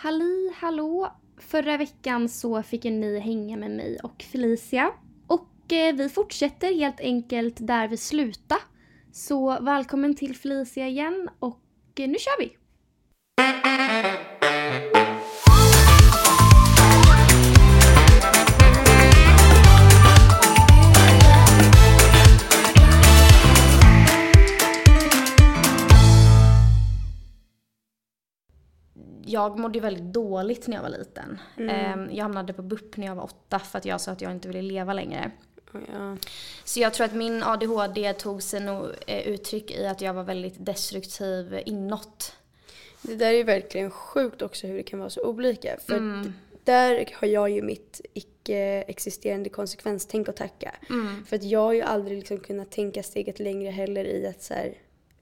Halli 0.00 0.52
hallå! 0.54 1.12
Förra 1.38 1.76
veckan 1.76 2.28
så 2.28 2.62
fick 2.62 2.84
ju 2.84 2.90
ni 2.90 3.18
hänga 3.18 3.56
med 3.56 3.70
mig 3.70 3.98
och 4.02 4.22
Felicia. 4.22 4.90
Och 5.26 5.72
eh, 5.72 5.94
vi 5.94 6.08
fortsätter 6.08 6.74
helt 6.74 7.00
enkelt 7.00 7.56
där 7.66 7.88
vi 7.88 7.96
slutade. 7.96 8.60
Så 9.12 9.60
välkommen 9.60 10.14
till 10.14 10.36
Felicia 10.36 10.88
igen 10.88 11.28
och 11.38 11.60
eh, 11.96 12.08
nu 12.08 12.16
kör 12.18 12.40
vi! 12.40 12.56
Jag 29.38 29.58
mådde 29.58 29.80
väldigt 29.80 30.12
dåligt 30.12 30.66
när 30.66 30.76
jag 30.76 30.82
var 30.82 30.98
liten. 30.98 31.38
Mm. 31.56 32.14
Jag 32.14 32.22
hamnade 32.22 32.52
på 32.52 32.62
BUP 32.62 32.96
när 32.96 33.06
jag 33.06 33.14
var 33.14 33.24
åtta 33.24 33.58
för 33.58 33.78
att 33.78 33.84
jag 33.84 34.00
sa 34.00 34.12
att 34.12 34.20
jag 34.20 34.32
inte 34.32 34.48
ville 34.48 34.62
leva 34.62 34.92
längre. 34.92 35.30
Ja. 35.72 36.16
Så 36.64 36.80
jag 36.80 36.94
tror 36.94 37.04
att 37.04 37.14
min 37.14 37.42
ADHD 37.42 38.12
tog 38.12 38.42
sig 38.42 38.60
nog 38.60 38.86
eh, 39.06 39.28
uttryck 39.28 39.70
i 39.70 39.86
att 39.86 40.00
jag 40.00 40.14
var 40.14 40.22
väldigt 40.22 40.54
destruktiv 40.58 41.62
inåt. 41.66 42.32
Det 43.02 43.14
där 43.14 43.32
är 43.32 43.44
verkligen 43.44 43.90
sjukt 43.90 44.42
också 44.42 44.66
hur 44.66 44.76
det 44.76 44.82
kan 44.82 44.98
vara 44.98 45.10
så 45.10 45.24
olika. 45.24 45.76
För 45.86 45.96
mm. 45.96 46.34
där 46.64 47.14
har 47.14 47.28
jag 47.28 47.50
ju 47.50 47.62
mitt 47.62 48.00
icke-existerande 48.14 49.48
konsekvenstänk 49.48 50.28
att 50.28 50.36
tacka. 50.36 50.74
Mm. 50.90 51.24
För 51.24 51.36
att 51.36 51.44
jag 51.44 51.60
har 51.60 51.72
ju 51.72 51.82
aldrig 51.82 52.18
liksom 52.18 52.38
kunnat 52.38 52.70
tänka 52.70 53.02
steget 53.02 53.38
längre 53.38 53.70
heller 53.70 54.04
i 54.04 54.26
att 54.26 54.42
så 54.42 54.54
här, 54.54 54.74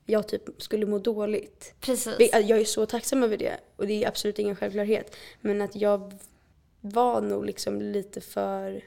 jag 0.06 0.28
typ 0.28 0.62
skulle 0.62 0.86
må 0.86 0.98
dåligt. 0.98 1.74
Precis. 1.80 2.16
Jag 2.32 2.50
är 2.50 2.64
så 2.64 2.86
tacksam 2.86 3.22
över 3.22 3.36
det 3.36 3.56
och 3.76 3.86
det 3.86 4.04
är 4.04 4.08
absolut 4.08 4.38
ingen 4.38 4.56
självklarhet. 4.56 5.16
Men 5.40 5.62
att 5.62 5.76
jag 5.76 6.12
var 6.80 7.20
nog 7.20 7.46
liksom 7.46 7.82
lite 7.82 8.20
för 8.20 8.82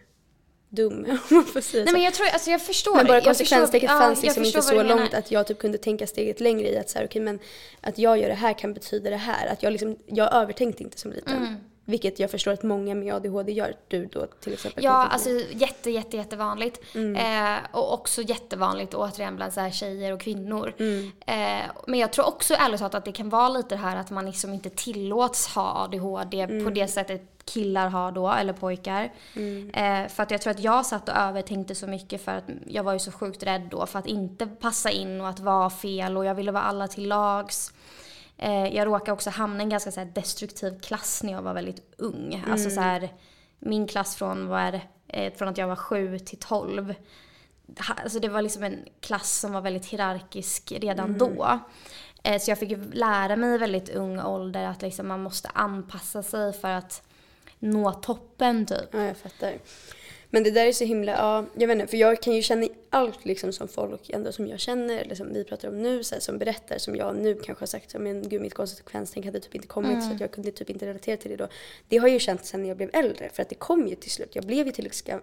dum 0.70 1.06
om 1.30 1.36
man 1.36 1.46
får 1.46 1.62
säga 1.62 1.84
Nej 1.84 1.94
men 1.94 2.02
jag 2.02 2.14
tror, 2.14 2.28
alltså 2.28 2.52
jag 2.52 2.62
förstår. 2.62 2.96
Men 2.96 3.08
bara 3.08 3.22
konsekvenstecket 3.22 3.90
fanns 3.90 4.24
ja, 4.24 4.28
liksom 4.28 4.46
inte 4.46 4.62
så 4.62 4.84
långt 4.84 5.14
att 5.14 5.32
jag 5.32 5.48
typ 5.48 5.60
kunde 5.60 5.78
tänka 5.78 6.08
steget 6.08 6.40
längre 6.40 6.70
i 6.70 6.78
att 6.78 6.90
så 6.90 6.98
här, 6.98 7.06
okay, 7.06 7.22
men 7.22 7.40
att 7.82 7.98
jag 7.98 8.20
gör 8.20 8.28
det 8.28 8.34
här 8.34 8.54
kan 8.54 8.74
betyda 8.74 9.10
det 9.10 9.16
här. 9.16 9.48
Att 9.48 9.64
jag 9.64 9.72
liksom, 9.72 9.98
jag 10.06 10.34
övertänkte 10.34 10.84
inte 10.84 11.00
som 11.00 11.12
liten. 11.12 11.38
Mm. 11.38 11.56
Vilket 11.90 12.20
jag 12.20 12.32
förstår 12.32 12.52
att 12.52 12.64
många 12.64 12.96
med 12.96 13.14
ADHD 13.14 13.52
gör. 13.52 13.74
Du 13.88 14.06
då 14.06 14.26
till 14.26 14.54
exempel. 14.54 14.84
Ja, 14.84 14.92
alltså 14.92 15.30
jätte, 15.52 15.92
jätte, 15.92 16.18
jättevanligt. 16.18 16.96
Mm. 16.96 17.16
Eh, 17.16 17.60
och 17.72 17.94
också 17.94 18.22
jättevanligt 18.22 18.94
återigen 18.94 19.36
bland 19.36 19.54
så 19.54 19.60
här 19.60 19.72
tjejer 19.72 20.14
och 20.14 20.22
kvinnor. 20.22 20.74
Mm. 20.80 21.12
Eh, 21.28 21.72
men 21.88 22.00
jag 22.00 22.14
tror 22.14 22.28
också 22.28 22.54
ärligt 22.54 22.80
talat 22.80 22.96
att 22.96 23.06
det 23.06 23.12
kan 23.12 23.30
vara 23.30 23.50
lite 23.50 23.76
det 23.76 23.82
här 23.82 23.98
att 23.98 24.12
man 24.12 24.26
liksom 24.26 24.54
inte 24.54 24.70
tillåts 24.70 25.48
ha 25.48 25.84
ADHD 25.84 26.42
mm. 26.42 26.66
på 26.66 26.70
det 26.70 26.88
sättet 26.88 27.22
killar 27.46 27.90
har 27.90 28.12
då, 28.12 28.32
eller 28.32 28.54
pojkar. 28.54 29.12
Mm. 29.36 29.70
Eh, 29.70 30.10
för 30.10 30.24
att 30.24 30.32
jag 30.32 30.42
tror 30.42 30.52
att 30.52 30.60
jag 30.60 30.86
satt 30.86 31.10
och 31.10 31.16
övertänkte 31.16 31.76
så 31.76 31.88
mycket 31.88 32.26
för 32.26 32.32
att 32.32 32.44
jag 32.68 32.84
var 32.84 32.94
ju 32.94 33.00
så 33.00 33.12
sjukt 33.12 33.44
rädd 33.44 33.68
då 33.72 33.86
för 33.86 34.00
att 34.00 34.08
inte 34.08 34.48
passa 34.48 34.92
in 34.92 35.22
och 35.22 35.30
att 35.30 35.40
vara 35.40 35.70
fel 35.70 36.18
och 36.18 36.26
jag 36.26 36.36
ville 36.36 36.52
vara 36.52 36.64
alla 36.64 36.88
till 36.88 37.08
lags. 37.08 37.74
Eh, 38.42 38.76
jag 38.76 38.88
råkade 38.88 39.12
också 39.12 39.30
hamna 39.30 39.60
i 39.60 39.64
en 39.64 39.70
ganska 39.70 39.92
så 39.92 40.08
destruktiv 40.14 40.80
klass 40.80 41.24
när 41.24 41.34
jag 41.34 41.42
var 41.42 41.54
väldigt 41.54 41.94
ung. 41.98 42.34
Mm. 42.34 42.52
Alltså 42.52 42.70
så 42.70 42.82
här, 42.82 43.14
min 43.60 43.88
klass 43.88 44.16
från, 44.16 44.48
var, 44.48 44.82
eh, 45.08 45.34
från 45.34 45.48
att 45.48 45.58
jag 45.58 45.68
var 45.68 45.76
sju 45.76 46.20
till 46.20 46.40
tolv. 46.40 46.94
Alltså 48.04 48.20
det 48.20 48.30
var 48.30 48.42
liksom 48.42 48.64
en 48.64 48.86
klass 49.00 49.40
som 49.40 49.54
var 49.54 49.62
väldigt 49.62 49.86
hierarkisk 49.86 50.72
redan 50.72 51.16
mm. 51.16 51.18
då. 51.18 51.60
Eh, 52.24 52.40
så 52.40 52.52
jag 52.52 52.60
fick 52.60 52.78
lära 52.94 53.36
mig 53.36 53.56
i 53.56 53.58
väldigt 53.58 53.90
ung 53.90 54.20
ålder 54.20 54.66
att 54.66 54.82
liksom 54.82 55.08
man 55.08 55.24
måste 55.24 55.50
anpassa 55.54 56.24
sig 56.24 56.54
för 56.54 56.70
att 56.70 57.04
nå 57.60 57.92
toppen 57.92 58.66
typ. 58.66 58.90
Ja, 58.92 59.00
jag 59.00 59.18
fattar. 59.18 59.54
Men 60.30 60.44
det 60.44 60.52
där 60.52 60.66
är 60.66 60.72
så 60.72 60.84
himla, 60.84 61.12
ja, 61.12 61.46
jag 61.54 61.68
vet 61.68 61.76
inte, 61.76 61.88
för 61.88 61.98
jag 61.98 62.22
kan 62.22 62.34
ju 62.34 62.42
känna 62.42 62.68
allt 62.90 63.26
liksom 63.26 63.54
som 63.54 63.68
folk 63.68 64.10
ändå 64.10 64.32
som 64.32 64.48
jag 64.48 64.60
känner, 64.60 64.98
eller 64.98 65.16
som 65.16 65.34
vi 65.34 65.44
pratar 65.44 65.68
om 65.68 65.82
nu, 65.82 66.04
så 66.04 66.16
här, 66.16 66.20
som 66.20 66.38
berättar, 66.38 66.78
som 66.78 66.96
jag 66.96 67.16
nu 67.16 67.34
kanske 67.34 67.62
har 67.62 67.68
sagt, 67.68 67.96
men 68.00 68.30
gud 68.30 68.42
mitt 68.42 68.54
konsekvenstänk 68.54 69.26
hade 69.26 69.40
typ 69.40 69.56
inte 69.56 69.68
kommit 69.68 69.92
mm. 69.92 70.02
så 70.02 70.14
att 70.14 70.22
jag 70.22 70.32
kunde 70.32 70.52
typ 70.52 70.70
inte 70.70 70.86
relatera 70.86 71.18
till 71.18 71.32
det 71.32 71.38
då. 71.38 71.48
Det 71.88 71.98
har 71.98 72.08
jag 72.08 72.14
ju 72.14 72.20
känt 72.20 72.46
sen 72.46 72.62
när 72.62 72.68
jag 72.68 72.78
blev 72.78 72.90
äldre, 72.94 73.30
för 73.34 73.42
att 73.42 73.50
det 73.50 73.56
kom 73.56 73.88
ju 73.88 73.96
till 73.96 74.12
slut. 74.12 74.36
Jag 74.36 74.46
blev 74.46 74.66
ju 74.68 74.72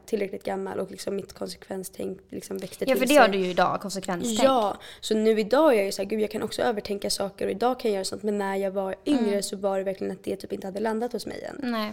tillräckligt 0.07 0.45
gammal 0.45 0.81
och 0.81 0.91
liksom 0.91 1.17
mitt 1.17 1.33
konsekvenstänk 1.33 2.19
liksom 2.31 2.59
växte 2.59 2.85
till 2.85 2.87
sig. 2.87 3.03
Ja, 3.03 3.07
för 3.07 3.15
det 3.15 3.21
har 3.21 3.29
du 3.29 3.39
ju 3.39 3.51
idag, 3.51 3.81
konsekvenstänk. 3.81 4.41
Ja, 4.43 4.77
så 5.01 5.15
nu 5.15 5.41
idag 5.41 5.73
är 5.73 5.77
jag 5.77 5.87
ju 5.87 5.93
såhär, 5.93 6.09
gud 6.09 6.21
jag 6.21 6.31
kan 6.31 6.43
också 6.43 6.63
övertänka 6.63 7.11
saker 7.11 7.45
och 7.45 7.51
idag 7.51 7.81
kan 7.81 7.91
jag 7.91 7.95
göra 7.95 8.05
sånt, 8.05 8.23
men 8.23 8.39
när 8.39 8.57
jag 8.57 8.71
var 8.71 8.95
yngre 9.07 9.29
mm. 9.29 9.43
så 9.43 9.57
var 9.57 9.79
det 9.79 9.85
verkligen 9.85 10.13
att 10.13 10.25
det 10.25 10.37
typ 10.37 10.53
inte 10.53 10.67
hade 10.67 10.81
landat 10.81 11.13
hos 11.13 11.27
mig 11.27 11.43
än. 11.43 11.71
Nej. 11.71 11.93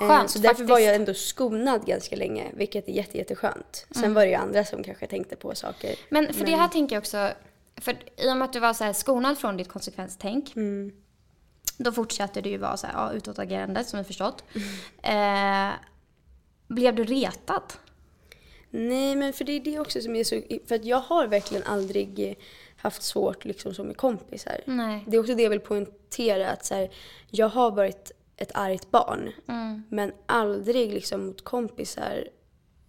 Eh, 0.00 0.08
Skönt, 0.08 0.30
så 0.30 0.38
därför 0.38 0.48
faktiskt. 0.54 0.70
var 0.70 0.78
jag 0.78 0.94
ändå 0.94 1.14
skonad 1.14 1.86
ganska 1.86 2.16
länge, 2.16 2.50
vilket 2.54 2.88
är 2.88 2.92
jätte, 2.92 3.18
jätteskönt. 3.18 3.86
Sen 3.90 4.04
mm. 4.04 4.14
var 4.14 4.22
det 4.22 4.28
ju 4.28 4.34
andra 4.34 4.64
som 4.64 4.82
kanske 4.82 5.06
tänkte 5.06 5.36
på 5.36 5.54
saker. 5.54 5.94
Men 6.08 6.26
för 6.26 6.40
men... 6.40 6.50
det 6.50 6.56
här 6.56 6.68
tänker 6.68 6.96
jag 6.96 7.00
också, 7.00 7.30
för 7.76 7.92
i 8.16 8.32
och 8.32 8.36
med 8.36 8.44
att 8.44 8.52
du 8.52 8.60
var 8.60 8.72
så 8.72 8.84
här 8.84 8.92
skonad 8.92 9.38
från 9.38 9.56
ditt 9.56 9.68
konsekvenstänk, 9.68 10.56
mm. 10.56 10.92
då 11.76 11.92
fortsatte 11.92 12.40
du 12.40 12.50
ju 12.50 12.58
vara 12.58 12.76
så 12.76 12.86
här, 12.86 12.94
ja, 12.94 13.12
utåtagerande 13.12 13.84
som 13.84 13.98
vi 13.98 14.04
förstått. 14.04 14.44
Mm. 14.54 14.68
Eh, 15.02 15.72
blev 16.68 16.94
du 16.94 17.04
retad? 17.04 17.62
Nej, 18.70 19.16
men 19.16 19.32
för 19.32 19.44
det 19.44 19.52
är 19.52 19.60
det 19.60 19.78
också 19.78 20.00
som 20.00 20.16
är 20.16 20.24
så, 20.24 20.42
för 20.66 20.74
att 20.74 20.84
jag 20.84 21.00
har 21.00 21.26
verkligen 21.26 21.62
aldrig 21.62 22.38
haft 22.76 23.02
svårt 23.02 23.44
liksom 23.44 23.74
som 23.74 23.86
med 23.86 23.96
kompisar. 23.96 24.60
Nej. 24.66 25.04
Det 25.06 25.16
är 25.16 25.20
också 25.20 25.34
det 25.34 25.42
jag 25.42 25.50
vill 25.50 25.60
poängtera, 25.60 26.50
att 26.50 26.64
så 26.64 26.74
här, 26.74 26.90
jag 27.30 27.48
har 27.48 27.70
varit 27.70 28.12
ett 28.36 28.50
argt 28.54 28.90
barn. 28.90 29.32
Mm. 29.48 29.82
Men 29.88 30.12
aldrig 30.26 30.92
liksom 30.92 31.26
mot 31.26 31.44
kompisar. 31.44 32.24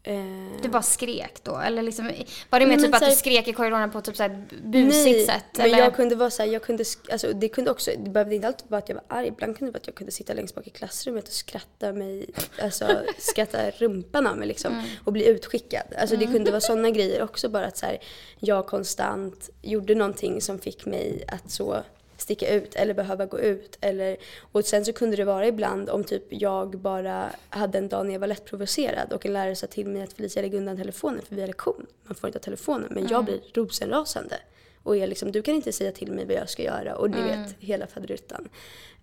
Eh... 0.04 0.62
Du 0.62 0.70
bara 0.70 0.82
skrek 0.82 1.44
då? 1.44 1.58
Eller 1.58 1.82
liksom, 1.82 2.12
var 2.50 2.60
det 2.60 2.66
mer 2.66 2.78
typ 2.78 2.96
att 2.96 3.02
här, 3.02 3.10
du 3.10 3.16
skrek 3.16 3.48
i 3.48 3.54
korridoren 3.54 3.92
på 3.92 4.02
typ 4.02 4.16
busigt 4.64 5.06
nej, 5.06 5.26
sätt? 5.26 5.44
men 5.58 5.70
jag 5.70 5.96
kunde 5.96 6.16
vara 6.16 6.30
såhär, 6.30 6.50
jag 6.50 6.62
kunde, 6.62 6.84
alltså 7.12 7.34
det 7.34 7.50
kunde 7.50 7.72
också, 7.72 7.92
det 7.98 8.10
behövde 8.10 8.36
inte 8.36 8.48
alltid 8.48 8.70
vara 8.70 8.80
att 8.80 8.90
jag 8.90 8.96
var 8.96 9.04
arg. 9.08 9.28
Ibland 9.28 9.58
kunde 9.58 9.72
det 9.72 9.74
vara 9.74 9.82
att 9.82 9.88
jag 9.88 9.96
kunde 9.96 10.12
sitta 10.12 10.34
längst 10.34 10.56
bak 10.56 10.68
i 10.68 10.70
klassrummet 10.70 11.28
och 11.28 11.34
skratta 11.34 11.94
mig, 11.94 12.30
alltså 12.62 12.88
skratta 13.18 13.70
rumpan 13.70 14.28
av 14.28 14.38
mig 14.38 14.48
liksom. 14.48 14.74
Mm. 14.74 14.86
Och 15.04 15.14
bli 15.14 15.28
utskickad. 15.28 15.94
Alltså 15.98 16.16
det 16.16 16.28
kunde 16.28 16.52
vara 16.52 16.62
sådana 16.72 16.90
grejer 16.90 17.24
också 17.24 17.50
bara 17.50 17.66
att 17.66 17.78
såhär, 17.78 17.98
jag 18.40 18.68
konstant 18.68 19.50
gjorde 19.62 19.96
någonting 19.96 20.42
som 20.42 20.60
fick 20.60 20.86
mig 20.86 21.24
att 21.28 21.52
så 21.52 21.84
sticka 22.18 22.54
ut 22.54 22.76
eller 22.76 22.94
behöva 22.94 23.26
gå 23.26 23.40
ut. 23.40 23.78
Eller, 23.82 24.18
och 24.52 24.66
sen 24.66 24.86
så 24.86 24.94
kunde 24.94 25.18
det 25.18 25.26
vara 25.26 25.48
ibland 25.48 25.90
om 25.90 26.04
typ 26.04 26.24
jag 26.30 26.78
bara 26.78 27.30
hade 27.50 27.78
en 27.78 27.90
dag 27.90 28.06
när 28.06 28.14
jag 28.14 28.20
var 28.20 28.28
lätt 28.28 28.46
provocerad 28.46 29.14
och 29.14 29.26
en 29.26 29.34
lärare 29.34 29.56
sa 29.56 29.68
till 29.68 29.88
mig 29.88 30.02
att 30.02 30.14
Felicia 30.14 30.42
lägg 30.42 30.54
undan 30.54 30.78
telefonen 30.78 31.22
för 31.28 31.36
vi 31.36 31.42
har 31.42 31.48
lektion. 31.48 31.86
Man 32.04 32.16
får 32.16 32.28
inte 32.28 32.40
ha 32.40 32.44
telefonen. 32.44 32.88
Men 32.90 32.98
mm. 32.98 33.12
jag 33.12 33.26
blir 33.26 33.40
rosenrasande. 33.54 34.36
Och 34.84 34.98
är 34.98 35.08
liksom, 35.08 35.32
du 35.32 35.42
kan 35.42 35.56
inte 35.56 35.72
säga 35.72 35.92
till 35.92 36.12
mig 36.12 36.26
vad 36.26 36.36
jag 36.36 36.50
ska 36.50 36.64
göra. 36.64 36.96
Och 36.96 37.10
ni 37.10 37.18
mm. 37.18 37.44
vet, 37.44 37.56
hela 37.60 37.88
faderuttan. 37.88 38.50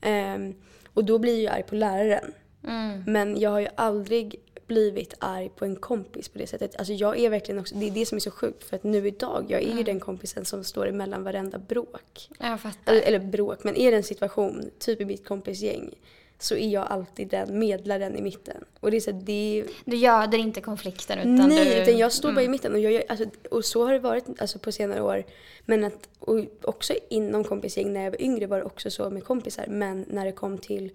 Um, 0.06 0.54
och 0.94 1.04
då 1.04 1.18
blir 1.18 1.44
jag 1.44 1.54
arg 1.54 1.62
på 1.62 1.74
läraren. 1.74 2.32
Mm. 2.68 3.04
Men 3.06 3.40
jag 3.40 3.50
har 3.50 3.60
ju 3.60 3.68
aldrig 3.74 4.40
blivit 4.66 5.14
arg 5.18 5.50
på 5.56 5.64
en 5.64 5.76
kompis 5.76 6.28
på 6.28 6.38
det 6.38 6.46
sättet. 6.46 6.76
Alltså 6.76 6.92
jag 6.92 7.18
är 7.18 7.30
verkligen 7.30 7.60
också, 7.60 7.74
det 7.74 7.86
är 7.86 7.90
det 7.90 8.06
som 8.06 8.16
är 8.16 8.20
så 8.20 8.30
sjukt 8.30 8.64
för 8.64 8.76
att 8.76 8.84
nu 8.84 9.06
idag, 9.06 9.46
jag 9.48 9.60
är 9.60 9.66
mm. 9.66 9.78
ju 9.78 9.84
den 9.84 10.00
kompisen 10.00 10.44
som 10.44 10.64
står 10.64 10.88
emellan 10.88 11.24
varenda 11.24 11.58
bråk. 11.58 12.28
Jag 12.38 12.60
fattar. 12.60 12.92
Eller, 12.92 13.02
eller 13.02 13.18
bråk, 13.18 13.64
men 13.64 13.76
är 13.76 13.90
det 13.90 13.96
en 13.96 14.02
situation, 14.02 14.70
typ 14.78 15.00
i 15.00 15.04
mitt 15.04 15.28
kompisgäng, 15.28 15.94
så 16.38 16.56
är 16.56 16.68
jag 16.68 16.86
alltid 16.86 17.28
den 17.28 17.58
medlaren 17.58 18.16
i 18.16 18.22
mitten. 18.22 18.64
Och 18.80 18.90
det 18.90 18.96
är 18.96 19.00
så 19.00 19.12
det... 19.12 19.64
Du 19.84 19.96
göder 19.96 20.38
inte 20.38 20.60
konflikten 20.60 21.18
utan 21.18 21.48
Nej, 21.48 21.64
du... 21.64 21.82
utan 21.82 21.98
jag 21.98 22.12
står 22.12 22.28
mm. 22.28 22.34
bara 22.34 22.42
i 22.42 22.44
mm. 22.44 22.52
mitten. 22.52 22.72
Och, 22.72 22.80
jag, 22.80 23.02
alltså, 23.08 23.26
och 23.50 23.64
så 23.64 23.84
har 23.86 23.92
det 23.92 23.98
varit 23.98 24.24
alltså, 24.38 24.58
på 24.58 24.72
senare 24.72 25.02
år. 25.02 25.24
Men 25.64 25.84
att, 25.84 26.08
och 26.18 26.38
också 26.62 26.94
inom 27.08 27.44
kompisgäng 27.44 27.92
när 27.92 28.04
jag 28.04 28.10
var 28.10 28.22
yngre 28.22 28.46
var 28.46 28.58
det 28.58 28.64
också 28.64 28.90
så 28.90 29.10
med 29.10 29.24
kompisar. 29.24 29.66
Men 29.68 30.04
när 30.08 30.24
det 30.24 30.32
kom 30.32 30.58
till 30.58 30.90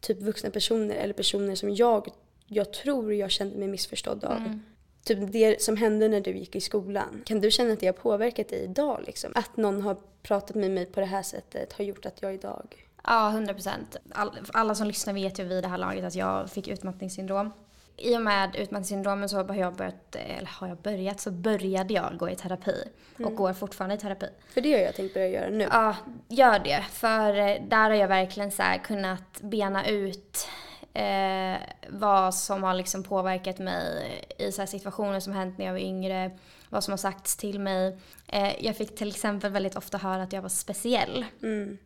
typ 0.00 0.22
vuxna 0.22 0.50
personer 0.50 0.94
eller 0.94 1.14
personer 1.14 1.54
som 1.54 1.74
jag 1.74 2.08
jag 2.46 2.72
tror 2.72 3.14
jag 3.14 3.30
kände 3.30 3.56
mig 3.56 3.68
missförstådd 3.68 4.24
av. 4.24 4.36
Mm. 4.36 4.62
Typ 5.04 5.32
det 5.32 5.62
som 5.62 5.76
hände 5.76 6.08
när 6.08 6.20
du 6.20 6.36
gick 6.36 6.56
i 6.56 6.60
skolan. 6.60 7.22
Kan 7.24 7.40
du 7.40 7.50
känna 7.50 7.72
att 7.72 7.80
det 7.80 7.86
har 7.86 7.92
påverkat 7.92 8.48
dig 8.48 8.64
idag? 8.64 9.02
Liksom? 9.06 9.32
Att 9.34 9.56
någon 9.56 9.82
har 9.82 9.96
pratat 10.22 10.56
med 10.56 10.70
mig 10.70 10.86
på 10.86 11.00
det 11.00 11.06
här 11.06 11.22
sättet 11.22 11.72
har 11.72 11.84
gjort 11.84 12.06
att 12.06 12.22
jag 12.22 12.34
idag... 12.34 12.76
Ja, 13.06 13.28
hundra 13.28 13.54
procent. 13.54 13.96
All, 14.12 14.30
alla 14.52 14.74
som 14.74 14.86
lyssnar 14.86 15.14
vet 15.14 15.38
ju 15.38 15.44
vid 15.44 15.64
det 15.64 15.68
här 15.68 15.78
laget 15.78 16.04
att 16.04 16.14
jag 16.14 16.50
fick 16.50 16.68
utmattningssyndrom. 16.68 17.52
I 17.96 18.16
och 18.16 18.22
med 18.22 18.56
utmattningssyndromen 18.56 19.28
så 19.28 19.36
har 19.36 19.54
jag 19.54 19.74
börjat, 19.74 20.16
eller 20.16 20.48
har 20.48 20.68
jag 20.68 20.78
börjat, 20.78 21.20
så 21.20 21.30
började 21.30 21.94
jag 21.94 22.16
gå 22.18 22.30
i 22.30 22.36
terapi. 22.36 22.84
Mm. 23.18 23.30
Och 23.30 23.36
går 23.36 23.52
fortfarande 23.52 23.94
i 23.94 23.98
terapi. 23.98 24.26
För 24.54 24.60
det 24.60 24.72
har 24.72 24.80
jag 24.80 24.94
tänkt 24.94 25.14
börja 25.14 25.28
göra 25.28 25.50
nu. 25.50 25.68
Ja, 25.70 25.96
gör 26.28 26.58
det. 26.58 26.84
För 26.90 27.38
eh, 27.38 27.62
där 27.68 27.90
har 27.90 27.96
jag 27.96 28.08
verkligen 28.08 28.50
så 28.50 28.62
kunnat 28.84 29.40
bena 29.40 29.86
ut 29.88 30.48
eh, 30.94 31.60
vad 31.88 32.34
som 32.34 32.62
har 32.62 32.74
liksom 32.74 33.02
påverkat 33.02 33.58
mig 33.58 34.24
i 34.38 34.52
så 34.52 34.66
situationer 34.66 35.20
som 35.20 35.32
hänt 35.32 35.58
när 35.58 35.64
jag 35.64 35.72
var 35.72 35.80
yngre, 35.80 36.30
vad 36.68 36.84
som 36.84 36.92
har 36.92 36.96
sagts 36.98 37.36
till 37.36 37.60
mig. 37.60 37.98
Eh, 38.26 38.64
jag 38.64 38.76
fick 38.76 38.96
till 38.96 39.08
exempel 39.08 39.52
väldigt 39.52 39.76
ofta 39.76 39.98
höra 39.98 40.22
att 40.22 40.32
jag 40.32 40.42
var 40.42 40.48
speciell. 40.48 41.24
Mm. 41.42 41.78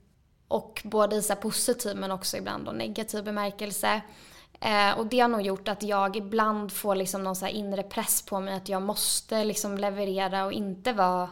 Och 0.49 0.83
både 0.85 1.17
i 1.17 1.23
så 1.23 1.35
positiv 1.35 1.97
men 1.97 2.13
också 2.13 2.37
ibland 2.37 2.65
då 2.65 2.73
negativ 2.73 3.25
bemärkelse. 3.25 4.01
Eh, 4.61 4.99
och 4.99 5.07
det 5.07 5.21
har 5.21 5.29
nog 5.29 5.43
gjort 5.43 5.69
att 5.69 5.83
jag 5.83 6.17
ibland 6.17 6.73
får 6.73 6.95
liksom 6.95 7.25
någon 7.25 7.37
så 7.37 7.47
inre 7.47 7.83
press 7.83 8.23
på 8.23 8.41
mig 8.41 8.55
att 8.55 8.69
jag 8.69 8.83
måste 8.83 9.45
liksom 9.45 9.79
leverera 9.79 10.45
och 10.45 10.53
inte 10.53 10.93
vara 10.93 11.31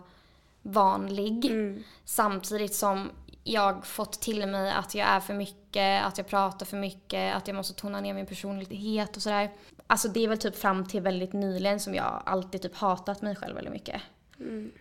vanlig. 0.62 1.44
Mm. 1.44 1.84
Samtidigt 2.05 2.75
som 2.75 3.11
jag 3.48 3.87
fått 3.87 4.20
till 4.20 4.46
mig 4.46 4.70
att 4.70 4.94
jag 4.94 5.08
är 5.08 5.20
för 5.20 5.34
mycket, 5.34 6.04
att 6.04 6.19
jag 6.19 6.26
pratar 6.26 6.66
för 6.66 6.76
mycket, 6.76 7.37
att 7.37 7.48
jag 7.48 7.56
måste 7.56 7.75
tona 7.75 8.00
ner 8.00 8.14
min 8.14 8.26
personlighet 8.26 9.16
och 9.16 9.22
sådär. 9.22 9.50
Alltså 9.87 10.08
det 10.08 10.25
är 10.25 10.28
väl 10.28 10.38
typ 10.38 10.56
fram 10.56 10.87
till 10.87 11.00
väldigt 11.02 11.32
nyligen 11.32 11.81
som 11.81 11.94
jag 11.94 12.22
alltid 12.26 12.62
typ 12.62 12.76
hatat 12.76 13.22
mig 13.22 13.37
själv 13.37 13.54
väldigt 13.54 13.72
mycket. 13.72 14.02
Mm 14.40 14.72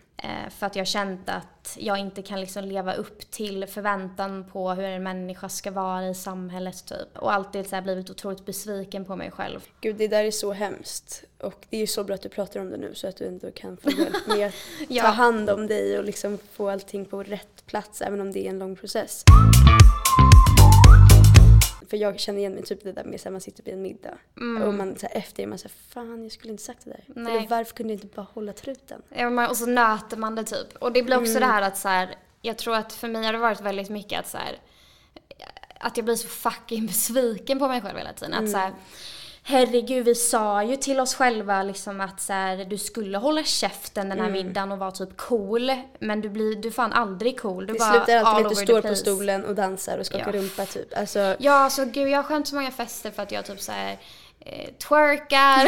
för 0.50 0.66
att 0.66 0.76
jag 0.76 0.80
har 0.80 0.86
känt 0.86 1.28
att 1.28 1.76
jag 1.78 1.98
inte 1.98 2.22
kan 2.22 2.40
liksom 2.40 2.64
leva 2.64 2.94
upp 2.94 3.30
till 3.30 3.66
förväntan 3.66 4.44
på 4.52 4.70
hur 4.70 4.84
en 4.84 5.02
människa 5.02 5.48
ska 5.48 5.70
vara 5.70 6.08
i 6.08 6.14
samhället 6.14 6.86
typ. 6.86 7.18
Och 7.18 7.32
alltid 7.32 7.66
så 7.68 7.80
blivit 7.82 8.10
otroligt 8.10 8.46
besviken 8.46 9.04
på 9.04 9.16
mig 9.16 9.30
själv. 9.30 9.60
Gud, 9.80 9.96
det 9.96 10.08
där 10.08 10.24
är 10.24 10.30
så 10.30 10.52
hemskt. 10.52 11.24
Och 11.40 11.66
det 11.70 11.76
är 11.76 11.80
ju 11.80 11.86
så 11.86 12.04
bra 12.04 12.14
att 12.14 12.22
du 12.22 12.28
pratar 12.28 12.60
om 12.60 12.70
det 12.70 12.76
nu 12.76 12.94
så 12.94 13.08
att 13.08 13.16
du 13.16 13.26
ändå 13.26 13.50
kan 13.50 13.76
få 13.76 13.90
hjälp 13.90 14.26
med 14.26 14.46
att 14.46 14.54
Ja. 14.88 15.02
ta 15.02 15.08
hand 15.08 15.50
om 15.50 15.66
dig 15.66 15.98
och 15.98 16.04
liksom 16.04 16.38
få 16.52 16.70
allting 16.70 17.04
på 17.04 17.22
rätt 17.22 17.66
plats 17.66 18.02
även 18.02 18.20
om 18.20 18.32
det 18.32 18.46
är 18.46 18.50
en 18.50 18.58
lång 18.58 18.76
process. 18.76 19.24
För 21.90 21.96
jag 21.96 22.20
känner 22.20 22.38
igen 22.38 22.52
mig 22.54 22.62
typ 22.62 22.82
det 22.84 22.92
där 22.92 23.04
med 23.04 23.20
att 23.26 23.32
man 23.32 23.40
sitter 23.40 23.62
vid 23.62 23.74
en 23.74 23.82
middag 23.82 24.18
och 24.66 24.74
man 24.74 24.98
så 24.98 25.06
här, 25.06 25.16
efter 25.16 25.42
är 25.42 25.46
man 25.46 25.58
såhär, 25.58 25.74
fan 25.88 26.22
jag 26.22 26.32
skulle 26.32 26.52
inte 26.52 26.62
sagt 26.62 26.84
det 26.84 26.90
där. 26.90 27.04
Nej. 27.06 27.36
Eller 27.36 27.48
varför 27.48 27.74
kunde 27.74 27.92
jag 27.92 28.04
inte 28.04 28.16
bara 28.16 28.26
hålla 28.32 28.52
truten? 28.52 29.02
Ja, 29.08 29.48
Och 29.48 29.56
så 29.56 29.66
nöter 29.66 30.16
man 30.16 30.34
det 30.34 30.44
typ. 30.44 30.76
Och 30.76 30.92
det 30.92 31.02
blir 31.02 31.16
också 31.16 31.38
det 31.38 31.46
här 31.46 31.62
att 31.62 31.78
så 31.78 31.88
här, 31.88 32.14
jag 32.42 32.58
tror 32.58 32.74
att 32.74 32.92
för 32.92 33.08
mig 33.08 33.24
har 33.24 33.32
det 33.32 33.38
varit 33.38 33.60
väldigt 33.60 33.88
mycket 33.90 34.20
att 34.20 34.28
så 34.28 34.38
här, 34.38 34.58
att 35.80 35.96
jag 35.96 36.04
blir 36.04 36.14
så 36.14 36.28
fucking 36.28 36.86
besviken 36.92 37.58
på 37.58 37.68
mig 37.68 37.80
själv 37.80 37.98
hela 37.98 38.12
tiden. 38.12 38.34
Att 38.34 38.50
så 38.50 38.56
här, 38.56 38.72
herregud 39.48 40.04
vi 40.04 40.14
sa 40.14 40.62
ju 40.62 40.76
till 40.76 41.00
oss 41.00 41.14
själva 41.14 41.62
liksom 41.62 42.00
att 42.00 42.20
så 42.20 42.32
här, 42.32 42.64
du 42.64 42.78
skulle 42.78 43.18
hålla 43.18 43.44
käften 43.44 44.08
den 44.08 44.20
här 44.20 44.30
middagen 44.30 44.72
och 44.72 44.78
vara 44.78 44.90
typ 44.90 45.16
cool. 45.16 45.72
Men 45.98 46.20
du 46.20 46.28
blir, 46.28 46.56
du 46.56 46.70
fan 46.70 46.92
aldrig 46.92 47.40
cool. 47.40 47.66
Du 47.66 47.72
Det 47.72 47.78
bara 47.78 47.90
slutar 47.92 48.16
alltid 48.16 48.26
all 48.26 48.42
med 48.42 48.46
att 48.52 48.58
du 48.58 48.64
står 48.64 48.82
på 48.82 48.94
stolen 48.94 49.44
och 49.44 49.54
dansar 49.54 49.98
och 49.98 50.06
skakar 50.06 50.32
Ja. 50.34 50.38
rumpa 50.40 50.66
typ. 50.66 50.98
Alltså, 50.98 51.36
Ja, 51.38 51.52
alltså 51.52 51.84
gud 51.84 52.08
jag 52.08 52.18
har 52.18 52.22
skämt 52.22 52.48
så 52.48 52.54
många 52.54 52.70
fester 52.70 53.10
för 53.10 53.22
att 53.22 53.32
jag 53.32 53.44
typ 53.46 53.60
så 53.60 53.72
här 53.72 53.98
eh, 54.40 54.70
twerkar, 54.88 55.66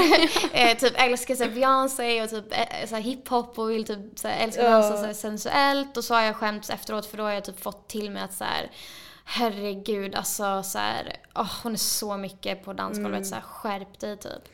eh, 0.71 0.77
typ 0.77 0.93
älskar 0.97 1.35
så 1.35 1.45
här 1.45 1.51
Beyoncé 1.51 2.23
och 2.23 2.31
typ 2.31 2.53
eh, 2.53 2.89
så 2.89 2.95
här 2.95 3.03
hiphop 3.03 3.59
och 3.59 3.71
vill 3.71 3.85
typ 3.85 4.19
så 4.19 4.29
här, 4.29 4.45
älskar 4.45 4.65
att 4.65 4.71
dansa 4.71 4.97
så 4.97 5.05
här 5.05 5.13
sensuellt 5.13 5.97
och 5.97 6.05
så 6.05 6.15
har 6.15 6.23
jag 6.23 6.37
skämts 6.37 6.71
efteråt 6.71 7.07
för 7.07 7.17
då 7.17 7.23
har 7.23 7.31
jag 7.31 7.45
typ 7.45 7.63
fått 7.63 7.89
till 7.89 8.11
mig 8.11 8.23
att 8.23 8.35
så 8.35 8.45
här 8.45 8.71
herregud 9.31 10.15
alltså 10.15 10.63
så 10.63 10.79
här, 10.79 11.17
åh, 11.35 11.53
hon 11.63 11.73
är 11.73 11.77
så 11.77 12.17
mycket 12.17 12.65
på 12.65 12.73
dansgolvet 12.73 13.27
så 13.27 13.35
här 13.35 13.43
skärp 13.43 14.01
dig 14.01 14.17
typ. 14.17 14.49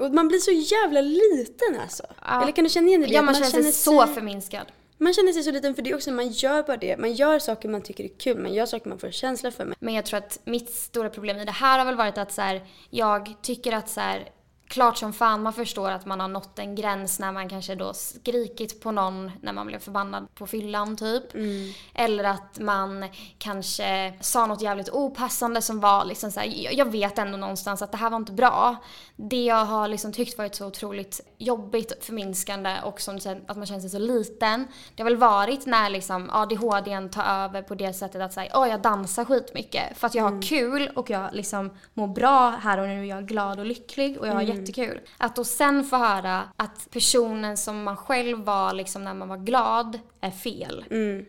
och 0.00 0.14
man 0.14 0.28
blir 0.28 0.38
så 0.38 0.50
jävla 0.50 1.00
liten 1.00 1.80
alltså. 1.82 2.02
Ja. 2.24 2.42
Eller 2.42 2.52
kan 2.52 2.64
du 2.64 2.70
känna 2.70 2.88
igen 2.88 3.00
det? 3.00 3.06
Ja 3.06 3.20
Att 3.20 3.24
man, 3.24 3.34
känner 3.34 3.62
sig 3.62 3.72
så 3.72 4.06
förminskad. 4.06 4.66
Man 4.98 5.14
känner 5.14 5.32
sig 5.32 5.42
så 5.42 5.50
liten 5.50 5.74
för 5.74 5.82
det 5.82 5.90
är 5.90 5.94
också, 5.94 6.10
man 6.10 6.28
gör 6.28 6.62
bara 6.62 6.76
det. 6.76 6.96
Man 6.96 7.12
gör 7.12 7.38
saker 7.38 7.68
man 7.68 7.82
tycker 7.82 8.04
är 8.04 8.08
kul, 8.08 8.38
man 8.38 8.54
gör 8.54 8.66
saker 8.66 8.88
man 8.88 8.98
får 8.98 9.10
känsla 9.10 9.50
för. 9.50 9.74
Men 9.78 9.94
jag 9.94 10.06
tror 10.06 10.18
att 10.18 10.40
mitt 10.44 10.70
stora 10.70 11.10
problem 11.10 11.36
i 11.36 11.44
det 11.44 11.52
här 11.52 11.78
har 11.78 11.86
väl 11.86 11.96
varit 11.96 12.18
att 12.18 12.32
så 12.32 12.42
här, 12.42 12.66
jag 12.90 13.34
tycker 13.42 13.72
att 13.72 13.88
så 13.88 14.00
här, 14.00 14.28
klart 14.68 14.96
som 14.96 15.12
fan 15.12 15.42
man 15.42 15.52
förstår 15.52 15.90
att 15.90 16.06
man 16.06 16.20
har 16.20 16.28
nått 16.28 16.58
en 16.58 16.74
gräns 16.74 17.18
när 17.18 17.32
man 17.32 17.48
kanske 17.48 17.74
då 17.74 17.92
skrikit 17.94 18.80
på 18.80 18.90
någon 18.90 19.30
när 19.42 19.52
man 19.52 19.66
blev 19.66 19.78
förbannad 19.78 20.34
på 20.34 20.46
fyllan 20.46 20.96
typ. 20.96 21.24
Eller 21.94 22.24
att 22.24 22.58
man 22.58 23.04
kanske 23.38 24.14
sa 24.20 24.46
något 24.46 24.62
jävligt 24.62 24.88
opassande 24.90 25.62
som 25.62 25.80
var 25.80 26.04
liksom 26.04 26.30
så 26.32 26.40
här, 26.40 26.46
jag- 26.72 26.88
vet 26.92 27.18
ändå 27.18 27.36
någonstans 27.38 27.82
att 27.82 27.92
det 27.92 27.98
här 27.98 28.10
var 28.10 28.16
inte 28.16 28.32
bra. 28.32 28.76
Det 29.16 29.44
jag 29.44 29.64
har 29.64 29.88
liksom 29.88 30.12
tyckt 30.12 30.38
varit 30.38 30.54
så 30.54 30.66
otroligt 30.66 31.20
jobbigt, 31.38 31.92
förminskande 32.04 32.76
och 32.84 33.00
som 33.00 33.16
att 33.46 33.56
man 33.56 33.66
känner 33.66 33.80
sig 33.80 33.90
så 33.90 33.98
liten. 33.98 34.66
Det 34.94 35.02
har 35.02 35.10
väl 35.10 35.16
varit 35.18 35.66
när 35.66 35.90
liksom 35.90 36.30
ADHDn 36.32 37.08
tar 37.10 37.24
över 37.24 37.62
på 37.62 37.74
det 37.74 37.92
sättet 37.92 38.22
att 38.22 38.32
säga, 38.32 38.52
åh 38.54 38.68
jag 38.68 38.80
dansar 38.82 39.24
skitmycket 39.24 39.98
för 39.98 40.06
att 40.06 40.14
jag 40.14 40.24
har 40.24 40.42
kul 40.42 40.90
och 40.96 41.10
jag 41.10 41.28
liksom 41.32 41.70
mår 41.94 42.06
bra 42.08 42.50
här 42.50 42.78
och 42.78 42.88
nu, 42.88 43.06
jag 43.06 43.18
är 43.18 43.22
glad 43.22 43.58
och 43.58 43.66
lycklig 43.66 44.18
och 44.18 44.26
jag 44.28 44.34
har 44.34 44.42
jättekul. 44.60 45.00
Att 45.18 45.36
då 45.36 45.44
sen 45.44 45.84
få 45.84 45.96
höra 45.96 46.48
att 46.56 46.90
personen 46.90 47.56
som 47.56 47.82
man 47.82 47.96
själv 47.96 48.38
var 48.38 48.72
liksom 48.72 49.04
när 49.04 49.14
man 49.14 49.28
var 49.28 49.36
glad 49.36 49.98
är 50.20 50.30
fel. 50.30 50.84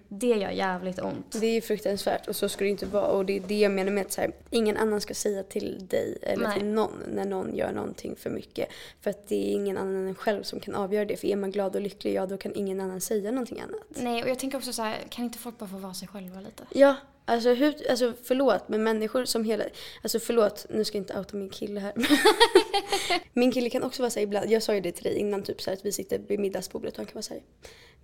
Det 0.08 0.28
gör 0.28 0.50
jävligt 0.50 1.00
ont. 1.00 1.38
Det 1.42 1.48
är 1.48 1.54
ju 1.54 1.62
fruktansvärt 1.62 2.28
och 2.28 2.36
så 2.36 2.50
ska 2.50 2.64
det 2.64 2.70
inte 2.70 2.86
vara. 2.86 3.08
Och 3.08 3.26
det 3.26 3.38
är 3.38 3.40
det 3.40 3.60
jag 3.60 3.72
menar 3.72 3.92
med 3.92 4.06
att 4.06 4.12
så 4.12 4.22
här, 4.22 4.32
ingen 4.50 4.78
annan 4.78 5.02
ska 5.02 5.14
säga 5.14 5.44
till 5.44 5.88
dig 5.88 6.18
eller 6.22 6.48
Nej. 6.48 6.58
till 6.60 6.68
någon 6.68 7.04
när 7.08 7.26
någon 7.26 7.56
gör 7.56 7.72
någonting 7.72 8.16
för 8.16 8.30
mycket. 8.30 8.70
För 9.02 9.10
att 9.10 9.28
det 9.28 9.36
är 9.36 9.54
ingen 9.54 9.78
annan 9.78 10.08
än 10.08 10.16
själv 10.16 10.44
som 10.44 10.60
kan 10.60 10.76
avgöra 10.76 11.06
det. 11.06 11.18
För 11.18 11.28
är 11.28 11.36
man 11.36 11.52
glad 11.52 11.76
och 11.76 11.82
lycklig, 11.82 12.14
ja 12.14 12.26
då 12.26 12.38
kan 12.38 12.56
ingen 12.56 12.82
annan 12.82 13.02
säga 13.02 13.32
någonting 13.32 13.60
annat. 13.60 13.88
Nej, 13.90 14.24
och 14.24 14.30
jag 14.30 14.40
tänker 14.40 14.58
också 14.58 14.74
så 14.74 14.82
här, 14.82 14.98
kan 15.10 15.26
inte 15.26 15.40
folk 15.40 15.58
bara 15.58 15.70
få 15.70 15.78
vara 15.78 15.94
sig 15.94 16.08
själva 16.08 16.42
lite? 16.42 16.64
Ja, 16.70 16.96
alltså, 17.30 17.54
hur, 17.54 17.90
alltså 17.90 18.14
förlåt 18.24 18.70
men 18.70 18.84
människor 18.84 19.26
som 19.26 19.44
hela, 19.44 19.64
alltså 20.02 20.20
förlåt 20.20 20.66
nu 20.70 20.86
ska 20.86 20.98
jag 20.98 21.02
inte 21.02 21.18
outa 21.18 21.38
min 21.38 21.50
kille 21.50 21.80
här. 21.80 21.94
min 23.34 23.52
kille 23.52 23.70
kan 23.70 23.84
också 23.84 24.02
vara 24.02 24.10
såhär 24.10 24.24
ibland, 24.24 24.52
jag 24.52 24.64
sa 24.64 24.76
ju 24.76 24.82
det 24.82 24.92
till 24.92 25.04
dig 25.04 25.16
innan 25.16 25.44
typ 25.44 25.62
så 25.62 25.70
här, 25.70 25.78
att 25.78 25.86
vi 25.86 25.92
sitter 25.92 26.20
vid 26.20 26.40
middagsbordet 26.40 26.94
och 26.94 26.98
han 26.98 27.06
kan 27.06 27.14
vara 27.14 27.24
såhär, 27.24 27.44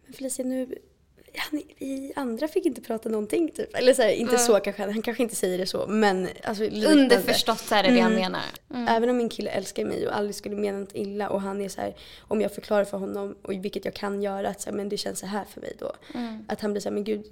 men 0.06 0.14
Felicia 0.14 0.46
nu, 0.46 0.76
han, 1.38 1.62
vi 1.78 2.14
andra 2.16 2.48
fick 2.48 2.66
inte 2.66 2.82
prata 2.82 3.10
någonting 3.10 3.52
typ. 3.52 3.76
Eller 3.76 3.94
såhär, 3.94 4.10
inte 4.10 4.38
så 4.38 4.60
kanske, 4.60 4.84
han 4.84 5.02
kanske 5.02 5.24
inte 5.24 5.36
säger 5.36 5.58
det 5.58 5.66
så 5.66 5.88
men 5.88 6.28
alltså. 6.44 6.64
Underförstått 6.64 7.60
så 7.60 7.76
är 7.76 7.84
det 7.84 7.90
det 7.90 8.00
han 8.00 8.16
menar. 8.16 8.44
Även 8.90 9.10
om 9.10 9.18
min 9.18 9.30
kille 9.30 9.50
älskar 9.50 9.86
mig 9.86 10.08
och 10.08 10.18
aldrig 10.18 10.36
skulle 10.36 10.56
mena 10.56 10.80
något 10.80 10.96
illa 10.96 11.30
och 11.30 11.42
han 11.42 11.62
är 11.62 11.70
så 11.70 11.82
här, 11.82 11.96
om 12.20 12.42
jag 12.42 12.52
förklarar 12.52 12.86
för 12.86 12.98
honom, 12.98 13.36
och 13.42 13.54
vilket 13.54 13.86
jag 13.86 13.94
kan 13.94 14.22
göra, 14.22 14.50
att 14.50 14.62
så 14.62 14.70
här, 14.70 14.78
men 14.78 14.90
det 14.90 14.98
känns 14.98 15.20
så 15.20 15.26
här 15.26 15.46
för 15.46 15.62
mig 15.62 15.76
då. 15.80 15.94
Att 16.48 16.62
han 16.62 16.72
blir 16.72 16.82
så 16.82 16.90
här, 16.90 16.94
men 16.94 17.04
gud 17.04 17.26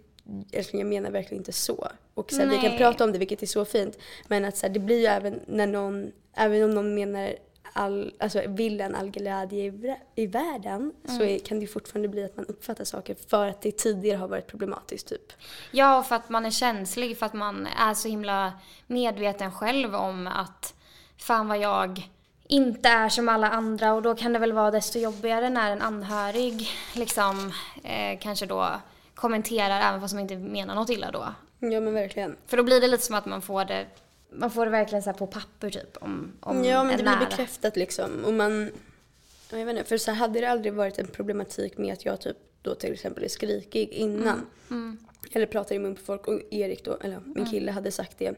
älskling 0.51 0.81
jag 0.81 0.89
menar 0.89 1.11
verkligen 1.11 1.41
inte 1.41 1.53
så. 1.53 1.87
Och 2.13 2.31
så 2.31 2.39
här, 2.39 2.47
vi 2.47 2.57
kan 2.57 2.77
prata 2.77 3.03
om 3.03 3.11
det 3.11 3.19
vilket 3.19 3.43
är 3.43 3.47
så 3.47 3.65
fint. 3.65 3.97
Men 4.27 4.45
att 4.45 4.57
så 4.57 4.65
här, 4.67 4.73
det 4.73 4.79
blir 4.79 4.99
ju 4.99 5.05
även 5.05 5.39
när 5.47 5.67
någon, 5.67 6.11
även 6.33 6.63
om 6.63 6.71
någon 6.71 6.95
menar 6.95 7.35
all, 7.73 8.13
alltså 8.19 8.41
vill 8.47 8.81
en 8.81 8.95
all 8.95 9.09
glädje 9.09 9.63
i, 9.63 9.95
i 10.15 10.27
världen 10.27 10.93
så 11.05 11.23
är, 11.23 11.39
kan 11.39 11.59
det 11.59 11.67
fortfarande 11.67 12.07
bli 12.07 12.23
att 12.23 12.37
man 12.37 12.45
uppfattar 12.45 12.83
saker 12.83 13.15
för 13.27 13.47
att 13.47 13.61
det 13.61 13.71
tidigare 13.71 14.17
har 14.17 14.27
varit 14.27 14.47
problematiskt 14.47 15.07
typ. 15.07 15.33
Ja, 15.71 15.99
och 15.99 16.05
för 16.05 16.15
att 16.15 16.29
man 16.29 16.45
är 16.45 16.51
känslig, 16.51 17.17
för 17.17 17.25
att 17.25 17.33
man 17.33 17.67
är 17.67 17.93
så 17.93 18.07
himla 18.07 18.53
medveten 18.87 19.51
själv 19.51 19.95
om 19.95 20.27
att 20.27 20.73
fan 21.17 21.47
vad 21.47 21.57
jag 21.59 22.09
inte 22.47 22.89
är 22.89 23.09
som 23.09 23.29
alla 23.29 23.49
andra 23.49 23.93
och 23.93 24.01
då 24.01 24.15
kan 24.15 24.33
det 24.33 24.39
väl 24.39 24.53
vara 24.53 24.71
desto 24.71 24.99
jobbigare 24.99 25.49
när 25.49 25.71
en 25.71 25.81
anhörig 25.81 26.67
liksom 26.93 27.53
eh, 27.83 28.19
kanske 28.19 28.45
då 28.45 28.81
kommenterar 29.23 29.89
även 29.89 30.01
fast 30.01 30.13
man 30.13 30.21
inte 30.21 30.37
menar 30.37 30.75
något 30.75 30.89
illa 30.89 31.11
då. 31.11 31.33
Ja 31.59 31.79
men 31.79 31.93
verkligen. 31.93 32.35
För 32.47 32.57
då 32.57 32.63
blir 32.63 32.81
det 32.81 32.87
lite 32.87 33.03
som 33.03 33.15
att 33.15 33.25
man 33.25 33.41
får 33.41 33.65
det, 33.65 33.85
man 34.29 34.51
får 34.51 34.65
det 34.65 34.71
verkligen 34.71 35.03
så 35.03 35.13
på 35.13 35.27
papper 35.27 35.69
typ 35.69 35.97
om, 36.01 36.31
om 36.39 36.63
Ja 36.63 36.83
men 36.83 36.91
en 36.91 36.97
det 36.97 37.03
blir 37.03 37.29
bekräftat 37.29 37.75
liksom. 37.75 38.25
Och 38.25 38.33
man, 38.33 38.71
ja, 39.51 39.57
jag 39.57 39.65
vet 39.65 39.75
inte, 39.77 39.89
för 39.89 39.97
så 39.97 40.11
hade 40.11 40.41
det 40.41 40.45
aldrig 40.45 40.73
varit 40.73 40.99
en 40.99 41.07
problematik 41.07 41.77
med 41.77 41.93
att 41.93 42.05
jag 42.05 42.21
typ 42.21 42.37
då 42.61 42.75
till 42.75 42.93
exempel 42.93 43.23
är 43.23 43.27
skrikig 43.27 43.89
innan. 43.89 44.45
Eller 45.31 45.45
pratar 45.45 45.75
i 45.75 45.79
mun 45.79 45.95
på 45.95 46.01
folk 46.01 46.27
och 46.27 46.39
Erik 46.51 46.85
då, 46.85 46.97
eller 47.01 47.19
min 47.25 47.45
kille 47.45 47.71
hade 47.71 47.91
sagt 47.91 48.19
det 48.19 48.35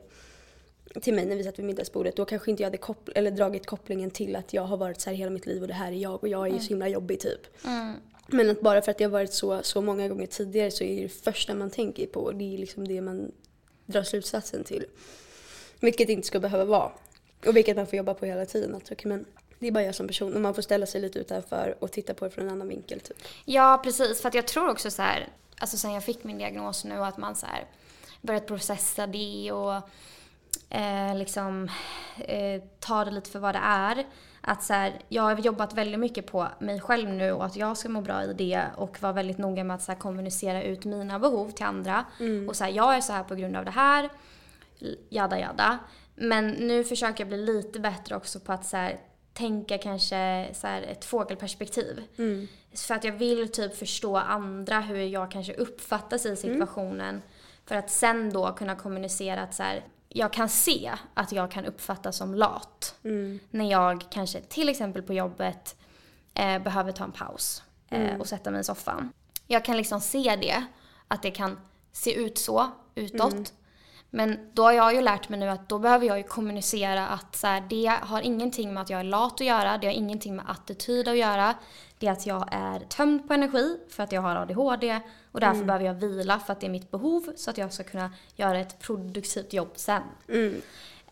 till 1.02 1.14
mig 1.14 1.26
när 1.26 1.36
vi 1.36 1.44
satt 1.44 1.60
vid 1.60 1.66
middagsbordet. 1.66 2.16
Då 2.16 2.26
kanske 2.26 2.52
inte 2.52 2.64
jag 2.64 2.68
hade 2.68 2.78
koppl- 2.78 3.12
eller 3.16 3.32
dragit 3.32 3.66
kopplingen 3.66 4.12
till 4.12 4.36
att 4.36 4.54
jag 4.54 4.62
har 4.62 4.78
varit 4.78 5.02
så 5.02 5.10
här 5.10 5.18
hela 5.18 5.32
mitt 5.32 5.46
liv 5.46 5.62
och 5.62 5.68
det 5.68 5.74
här 5.74 5.92
är 5.92 5.96
jag 5.96 6.24
och 6.24 6.28
jag 6.28 6.48
är 6.48 6.60
så 6.60 6.70
himla 6.70 6.88
jobbig 6.88 7.20
typ. 7.20 7.48
Men 8.28 8.50
att 8.50 8.62
bara 8.62 8.82
för 8.82 8.92
att 8.92 8.98
det 8.98 9.04
har 9.04 9.12
varit 9.12 9.34
så, 9.34 9.64
så 9.64 9.82
många 9.82 10.08
gånger 10.08 10.28
tidigare 10.28 10.72
så 10.72 10.84
är 10.84 10.96
det 10.96 11.02
det 11.02 11.10
första 11.10 11.54
man 11.56 11.70
tänker 11.70 12.08
på 12.08 12.32
det 12.32 12.54
är 12.54 12.58
liksom 12.58 12.88
det 12.88 13.02
man 13.02 13.32
drar 13.86 14.04
slutsatsen 14.04 14.64
till. 14.64 14.86
Vilket 15.80 16.10
inte 16.10 16.28
ska 16.28 16.40
behöva 16.40 16.66
vara. 16.66 16.92
Och 17.46 17.56
vilket 17.56 17.78
man 17.78 17.88
får 17.88 17.98
jobba 17.98 18.14
på 18.14 18.26
hela 18.26 18.46
tiden. 18.46 18.76
Alltså, 18.76 18.94
att, 18.94 19.00
okay, 19.00 19.10
men 19.10 19.26
det 19.60 19.68
är 19.68 19.72
bara 19.72 19.84
jag 19.84 19.96
som 19.96 20.08
person 20.08 20.34
och 20.34 20.42
man 20.42 20.54
får 20.54 20.62
ställa 20.62 20.86
sig 20.86 21.02
lite 21.02 21.20
utanför 21.20 21.76
och 21.80 21.92
titta 21.92 22.14
på 22.14 22.26
det 22.26 22.32
från 22.32 22.46
en 22.46 22.52
annan 22.52 22.68
vinkel. 22.68 23.00
Typ. 23.00 23.18
Ja, 23.46 23.82
precis. 23.84 24.22
För 24.22 24.30
att 24.30 24.36
jag 24.36 24.48
tror 24.48 24.70
också 24.70 24.92
så 24.92 25.02
här, 25.02 25.28
alltså 25.58 25.78
sen 25.78 25.94
jag 25.94 26.04
fick 26.04 26.24
min 26.24 26.38
diagnos 26.38 26.86
nu, 26.86 26.96
att 26.96 27.18
man 27.18 27.36
så 27.36 27.46
här 27.46 27.66
börjat 28.22 28.48
processa 28.48 29.08
det 29.08 29.52
och 29.52 29.76
eh, 30.70 31.16
liksom 31.16 31.70
eh, 32.18 32.62
ta 32.80 33.06
det 33.06 33.12
lite 33.12 33.30
för 33.30 33.40
vad 33.40 33.56
det 33.56 33.62
är. 33.64 34.06
Att 34.48 34.64
så 34.64 34.74
här, 34.74 34.94
jag 35.10 35.24
har 35.24 35.38
jobbat 35.38 35.74
väldigt 35.74 36.00
mycket 36.00 36.28
på 36.28 36.48
mig 36.60 36.82
själv 36.82 37.10
nu 37.10 37.32
och 37.32 37.46
att 37.46 37.56
jag 37.56 37.78
ska 37.78 37.90
må 37.90 38.02
bra 38.02 38.24
i 38.24 38.34
det 38.34 38.64
och 38.78 39.02
vara 39.02 39.14
väldigt 39.14 39.38
noga 39.38 39.64
med 39.64 39.76
att 39.76 39.82
så 39.82 39.92
här, 39.92 40.00
kommunicera 40.00 40.64
ut 40.64 40.86
mina 40.86 41.20
behov 41.20 41.52
till 41.52 41.66
andra. 41.66 42.06
Och 42.50 42.56
så 42.56 42.64
här, 42.64 42.72
jag 42.72 42.96
är 42.96 43.02
så 43.02 43.14
här 43.14 43.24
på 43.24 43.36
grund 43.36 43.56
av 43.56 43.66
det 43.66 43.72
här, 43.72 44.10
jada 45.10 45.40
jada. 45.40 45.80
Men 46.16 46.48
nu 46.50 46.84
försöker 46.84 47.22
jag 47.24 47.28
bli 47.28 47.38
lite 47.38 47.80
bättre 47.80 48.16
också 48.16 48.40
på 48.40 48.54
att 48.54 48.66
så 48.66 48.78
här, 48.78 49.00
tänka 49.34 49.78
kanske 49.78 50.50
så 50.54 50.68
här, 50.68 50.82
ett 50.82 51.06
fågelperspektiv. 51.06 52.04
För 52.88 52.96
att 52.96 53.04
jag 53.04 53.12
vill 53.12 53.52
typ 53.52 53.76
förstå 53.78 54.18
andra, 54.18 54.80
hur 54.80 54.98
jag 54.98 55.32
kanske 55.32 55.54
uppfattas 55.54 56.26
i 56.26 56.36
situationen. 56.36 57.22
För 57.66 57.76
att 57.76 57.90
sen 57.90 58.34
då 58.34 58.54
kunna 58.54 58.76
kommunicera 58.76 59.42
att 59.42 59.54
så 59.54 59.64
här, 59.64 59.84
jag 60.18 60.34
kan 60.34 60.50
se 60.50 60.92
att 61.14 61.32
jag 61.32 61.52
kan 61.52 61.66
uppfattas 61.66 62.18
som 62.18 62.36
lat. 62.36 62.96
När 63.52 63.72
jag 63.72 64.06
kanske 64.10 64.42
till 64.42 64.70
exempel 64.70 65.02
på 65.02 65.14
jobbet 65.14 65.76
eh, 66.34 66.60
behöver 66.60 66.92
ta 66.92 67.04
en 67.04 67.12
paus 67.12 67.64
eh, 67.90 68.20
och 68.20 68.28
sätta 68.28 68.52
mig 68.52 68.62
i 68.62 68.64
soffan. 68.64 69.12
Jag 69.48 69.66
kan 69.66 69.78
liksom 69.78 70.02
se 70.02 70.36
det, 70.42 70.64
att 71.08 71.22
det 71.22 71.32
kan 71.32 71.60
se 71.92 72.14
ut 72.14 72.38
så 72.38 72.72
utåt. 72.96 73.54
Men 74.16 74.40
då 74.54 74.64
har 74.64 74.72
jag 74.72 74.96
ju 74.96 75.02
lärt 75.02 75.30
mig 75.30 75.40
nu 75.40 75.50
att 75.50 75.70
då 75.70 75.80
behöver 75.80 76.06
jag 76.06 76.18
ju 76.18 76.24
kommunicera 76.24 77.08
att 77.08 77.36
så 77.36 77.48
här, 77.48 77.64
det 77.70 77.94
har 78.02 78.22
ingenting 78.22 78.74
med 78.74 78.84
att 78.84 78.90
jag 78.90 79.00
är 79.00 79.04
lat 79.04 79.34
att 79.34 79.48
göra, 79.48 79.78
det 79.78 79.88
har 79.88 79.94
ingenting 79.94 80.36
med 80.36 80.46
attityd 80.48 81.08
att 81.08 81.18
göra. 81.18 81.54
Det 82.00 82.08
är 82.08 82.12
att 82.12 82.26
jag 82.26 82.48
är 82.52 82.80
tömd 82.80 83.28
på 83.28 83.34
energi 83.34 83.78
för 83.90 84.04
att 84.04 84.12
jag 84.12 84.22
har 84.22 84.36
ADHD 84.36 85.00
och 85.32 85.40
därför 85.40 85.64
behöver 85.66 85.86
jag 85.86 85.94
vila 85.94 86.40
för 86.40 86.54
att 86.54 86.60
det 86.60 86.68
är 86.68 86.72
mitt 86.72 86.92
behov 86.92 87.34
så 87.36 87.50
att 87.50 87.58
jag 87.58 87.74
ska 87.74 87.84
kunna 87.84 88.12
göra 88.36 88.60
ett 88.60 88.80
produktivt 88.80 89.54
jobb 89.54 89.72
sen. 89.76 90.04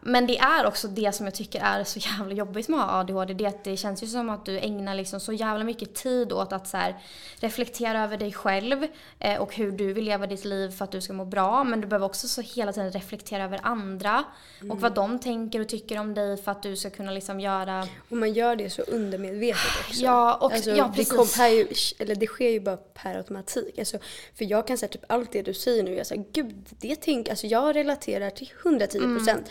Men 0.06 0.28
det 0.28 0.38
är 0.38 0.66
också 0.66 0.88
det 0.88 1.16
som 1.16 1.26
jag 1.26 1.36
tycker 1.36 1.62
är 1.62 1.84
så 1.84 2.00
jävla 2.00 2.34
jobbigt 2.34 2.68
med 2.68 2.80
att 2.80 2.90
ha 2.90 3.00
ADHD. 3.00 3.34
Det, 3.34 3.46
att 3.46 3.64
det 3.64 3.78
känns 3.78 4.04
ju 4.04 4.08
som 4.08 4.30
att 4.30 4.46
du 4.46 4.60
ägnar 4.60 4.96
liksom 4.96 5.20
så 5.20 5.34
jävla 5.34 5.64
mycket 5.64 5.94
tid 5.96 6.34
åt 6.34 6.54
att 6.54 6.68
så 6.68 6.78
här, 6.78 6.96
reflektera 7.40 8.04
över 8.04 8.18
dig 8.18 8.34
själv 8.34 8.88
eh, 9.20 9.42
och 9.42 9.56
hur 9.56 9.72
du 9.72 9.94
vill 9.94 10.06
leva 10.06 10.28
ditt 10.28 10.46
liv 10.46 10.70
för 10.70 10.86
att 10.86 10.92
du 10.92 11.02
ska 11.02 11.14
må 11.14 11.26
bra. 11.26 11.64
Men 11.64 11.82
du 11.82 11.88
behöver 11.88 12.06
också 12.06 12.28
så 12.28 12.42
hela 12.42 12.74
tiden 12.74 12.92
reflektera 12.92 13.44
över 13.44 13.60
andra 13.64 14.24
och 14.70 14.82
vad 14.82 14.94
de 14.94 15.20
tänker 15.20 15.60
och 15.60 15.68
tycker 15.68 16.00
om 16.00 16.14
dig 16.14 16.38
för 16.38 16.52
att 16.52 16.64
du 16.64 16.76
ska 16.76 16.90
kunna 16.90 17.12
liksom 17.12 17.40
göra... 17.40 17.88
Och 18.10 18.18
man 18.18 18.34
gör 18.34 18.56
det 18.56 18.70
så 18.70 18.82
undermedvetet 18.82 19.62
också. 19.88 20.04
Ja, 20.04 20.36
och- 20.36 20.54
alltså, 20.54 20.70
ja, 20.70 20.88
det, 20.88 20.94
precis. 20.96 21.14
kom, 21.14 21.28
här 21.38 21.50
ju, 21.50 21.68
eller 22.00 22.16
det 22.16 22.28
sker 22.28 22.50
ju 22.50 22.60
bara 22.60 22.78
per 22.78 23.16
automatik. 23.18 23.80
Alltså, 23.80 23.98
för 24.36 24.46
jag 24.46 24.68
kan 24.68 24.78
säga 24.78 24.90
typ 24.90 25.04
allt 25.08 25.32
det 25.32 25.42
du 25.42 25.54
säger 25.54 25.84
nu, 25.84 25.96
jag 25.96 26.08
säger 26.08 26.26
gud, 26.32 26.66
det 26.70 26.96
tänk, 26.96 27.30
alltså 27.30 27.48
jag 27.48 27.76
relaterar 27.76 28.30
till 28.30 28.52
110 28.66 29.00
procent. 29.00 29.28
Mm. 29.30 29.44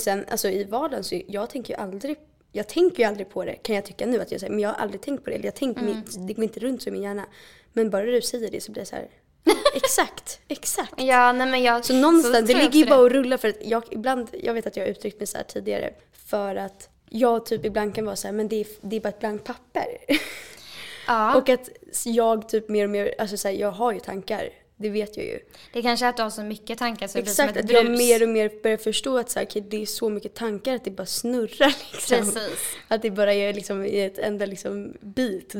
Sen 0.00 0.24
alltså 0.28 0.48
i 0.48 0.64
vardagen 0.64 1.04
så 1.04 1.20
jag 1.26 1.50
tänker 1.50 1.74
ju 1.74 1.80
aldrig 1.80 2.16
jag 2.52 2.68
tänker 2.68 2.98
ju 3.02 3.08
aldrig 3.08 3.30
på 3.30 3.44
det 3.44 3.54
kan 3.54 3.74
jag 3.76 3.84
tycka 3.84 4.06
nu 4.06 4.20
att 4.20 4.30
jag 4.30 4.40
säger, 4.40 4.50
men 4.50 4.60
jag 4.60 4.68
har 4.68 4.76
aldrig 4.76 5.00
tänkt 5.00 5.24
på 5.24 5.30
det. 5.30 5.36
Jag 5.36 5.54
tänker, 5.54 5.82
Mm. 5.82 5.96
mitt, 5.96 6.26
det 6.28 6.34
går 6.34 6.44
inte 6.44 6.60
runt 6.60 6.82
så 6.82 6.88
i 6.88 6.92
min 6.92 7.02
hjärna. 7.02 7.26
Men 7.72 7.90
bara 7.90 8.04
du 8.04 8.22
säger 8.22 8.50
det 8.50 8.60
så 8.60 8.72
blir 8.72 8.82
det 8.82 8.86
så 8.86 8.96
här. 8.96 9.08
exakt, 9.74 10.40
exakt. 10.48 10.92
Ja, 10.96 11.32
nej 11.32 11.46
men 11.46 11.62
jag... 11.62 11.84
Så 11.84 11.94
någonstans, 11.94 12.36
tror 12.36 12.46
det 12.46 12.62
ligger 12.62 12.80
ju 12.80 12.86
bara 12.86 13.00
och 13.00 13.10
rullar 13.10 13.36
för 13.36 13.48
att 13.48 13.56
jag 13.64 13.84
ibland, 13.90 14.28
jag 14.32 14.54
vet 14.54 14.66
att 14.66 14.76
jag 14.76 14.84
har 14.84 14.90
uttryckt 14.90 15.18
mig 15.18 15.26
så 15.26 15.36
här 15.36 15.44
tidigare 15.44 15.94
för 16.12 16.56
att 16.56 16.88
jag 17.08 17.46
typ 17.46 17.64
ibland 17.64 17.94
kan 17.94 18.04
vara 18.04 18.16
så 18.16 18.28
här, 18.28 18.32
men 18.32 18.48
det 18.48 18.60
är, 18.60 18.66
det 18.80 18.96
är 18.96 19.00
bara 19.00 19.08
ett 19.08 19.20
blankt 19.20 19.44
papper. 19.44 19.86
Ja. 21.06 21.36
och 21.38 21.48
att 21.48 21.68
jag 22.04 22.48
typ 22.48 22.68
mer 22.68 22.84
och 22.84 22.90
mer, 22.90 23.14
alltså 23.18 23.36
så 23.36 23.48
här, 23.48 23.54
jag 23.54 23.70
har 23.70 23.92
ju 23.92 24.00
tankar, 24.00 24.48
det 24.82 24.90
vet 24.90 25.16
jag 25.16 25.26
ju. 25.26 25.38
Det 25.72 25.82
kanske 25.82 26.06
är 26.06 26.10
att 26.10 26.16
du 26.16 26.22
har 26.22 26.30
så 26.30 26.42
mycket 26.42 26.78
tankar 26.78 27.06
så 27.06 27.18
det 27.18 27.22
blir 27.22 27.32
som 27.32 27.48
ett 27.48 27.56
att 27.56 27.70
jag 27.70 27.86
brus. 27.86 27.98
mer 27.98 28.22
och 28.22 28.28
mer 28.28 28.50
börjar 28.62 28.76
förstå 28.76 29.18
att 29.18 29.30
så 29.30 29.38
här, 29.38 29.46
okej, 29.46 29.62
det 29.70 29.82
är 29.82 29.86
så 29.86 30.08
mycket 30.08 30.34
tankar 30.34 30.74
att 30.74 30.84
det 30.84 30.90
bara 30.90 31.06
snurrar 31.06 31.74
liksom. 31.92 32.16
Precis. 32.18 32.58
Att 32.88 33.02
det 33.02 33.10
bara 33.10 33.34
är 33.34 33.52
liksom 33.54 33.84
i 33.84 34.00
ett 34.00 34.18
enda 34.18 34.46
liksom 34.46 34.94
bit. 35.00 35.54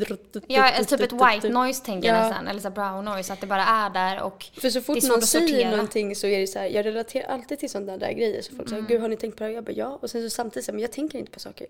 Ja, 0.47 0.69
eller 0.69 0.85
typ 0.85 1.01
ett 1.01 1.13
white 1.13 1.49
noise 1.49 1.85
tänker 1.85 2.09
jag 2.09 2.17
Ja. 2.17 2.29
nästan. 2.29 2.49
Eller 2.49 2.61
så 2.61 2.71
brown 2.71 3.05
noise, 3.05 3.33
att 3.33 3.41
det 3.41 3.47
bara 3.47 3.65
är 3.65 3.91
där 3.91 4.23
och 4.23 4.47
För 4.61 4.71
så 4.71 4.81
fort 4.81 5.03
någon 5.03 5.23
säger 5.23 5.71
någonting 5.71 6.17
så 6.17 6.27
är 6.27 6.41
det 6.41 6.47
så 6.47 6.59
här, 6.59 6.67
jag 6.67 6.87
relaterar 6.87 7.29
alltid 7.29 7.59
till 7.59 7.71
sådana 7.71 7.97
där 7.97 8.13
grejer. 8.13 8.43
Så 8.43 8.55
folk 8.57 8.69
säger, 8.69 8.83
gud 8.83 9.01
har 9.01 9.09
ni 9.09 9.17
tänkt 9.17 9.37
på 9.39 9.45
det 9.45 9.49
här? 9.49 9.55
Jag 9.55 9.65
bara 9.65 9.73
ja. 9.73 9.99
Och 10.03 10.11
sen 10.11 10.23
så 10.23 10.35
samtidigt 10.35 10.67
så 10.67 10.73
men 10.73 10.81
jag 10.81 10.93
tänker 10.93 11.19
inte 11.19 11.31
på 11.31 11.41
saker. 11.41 11.67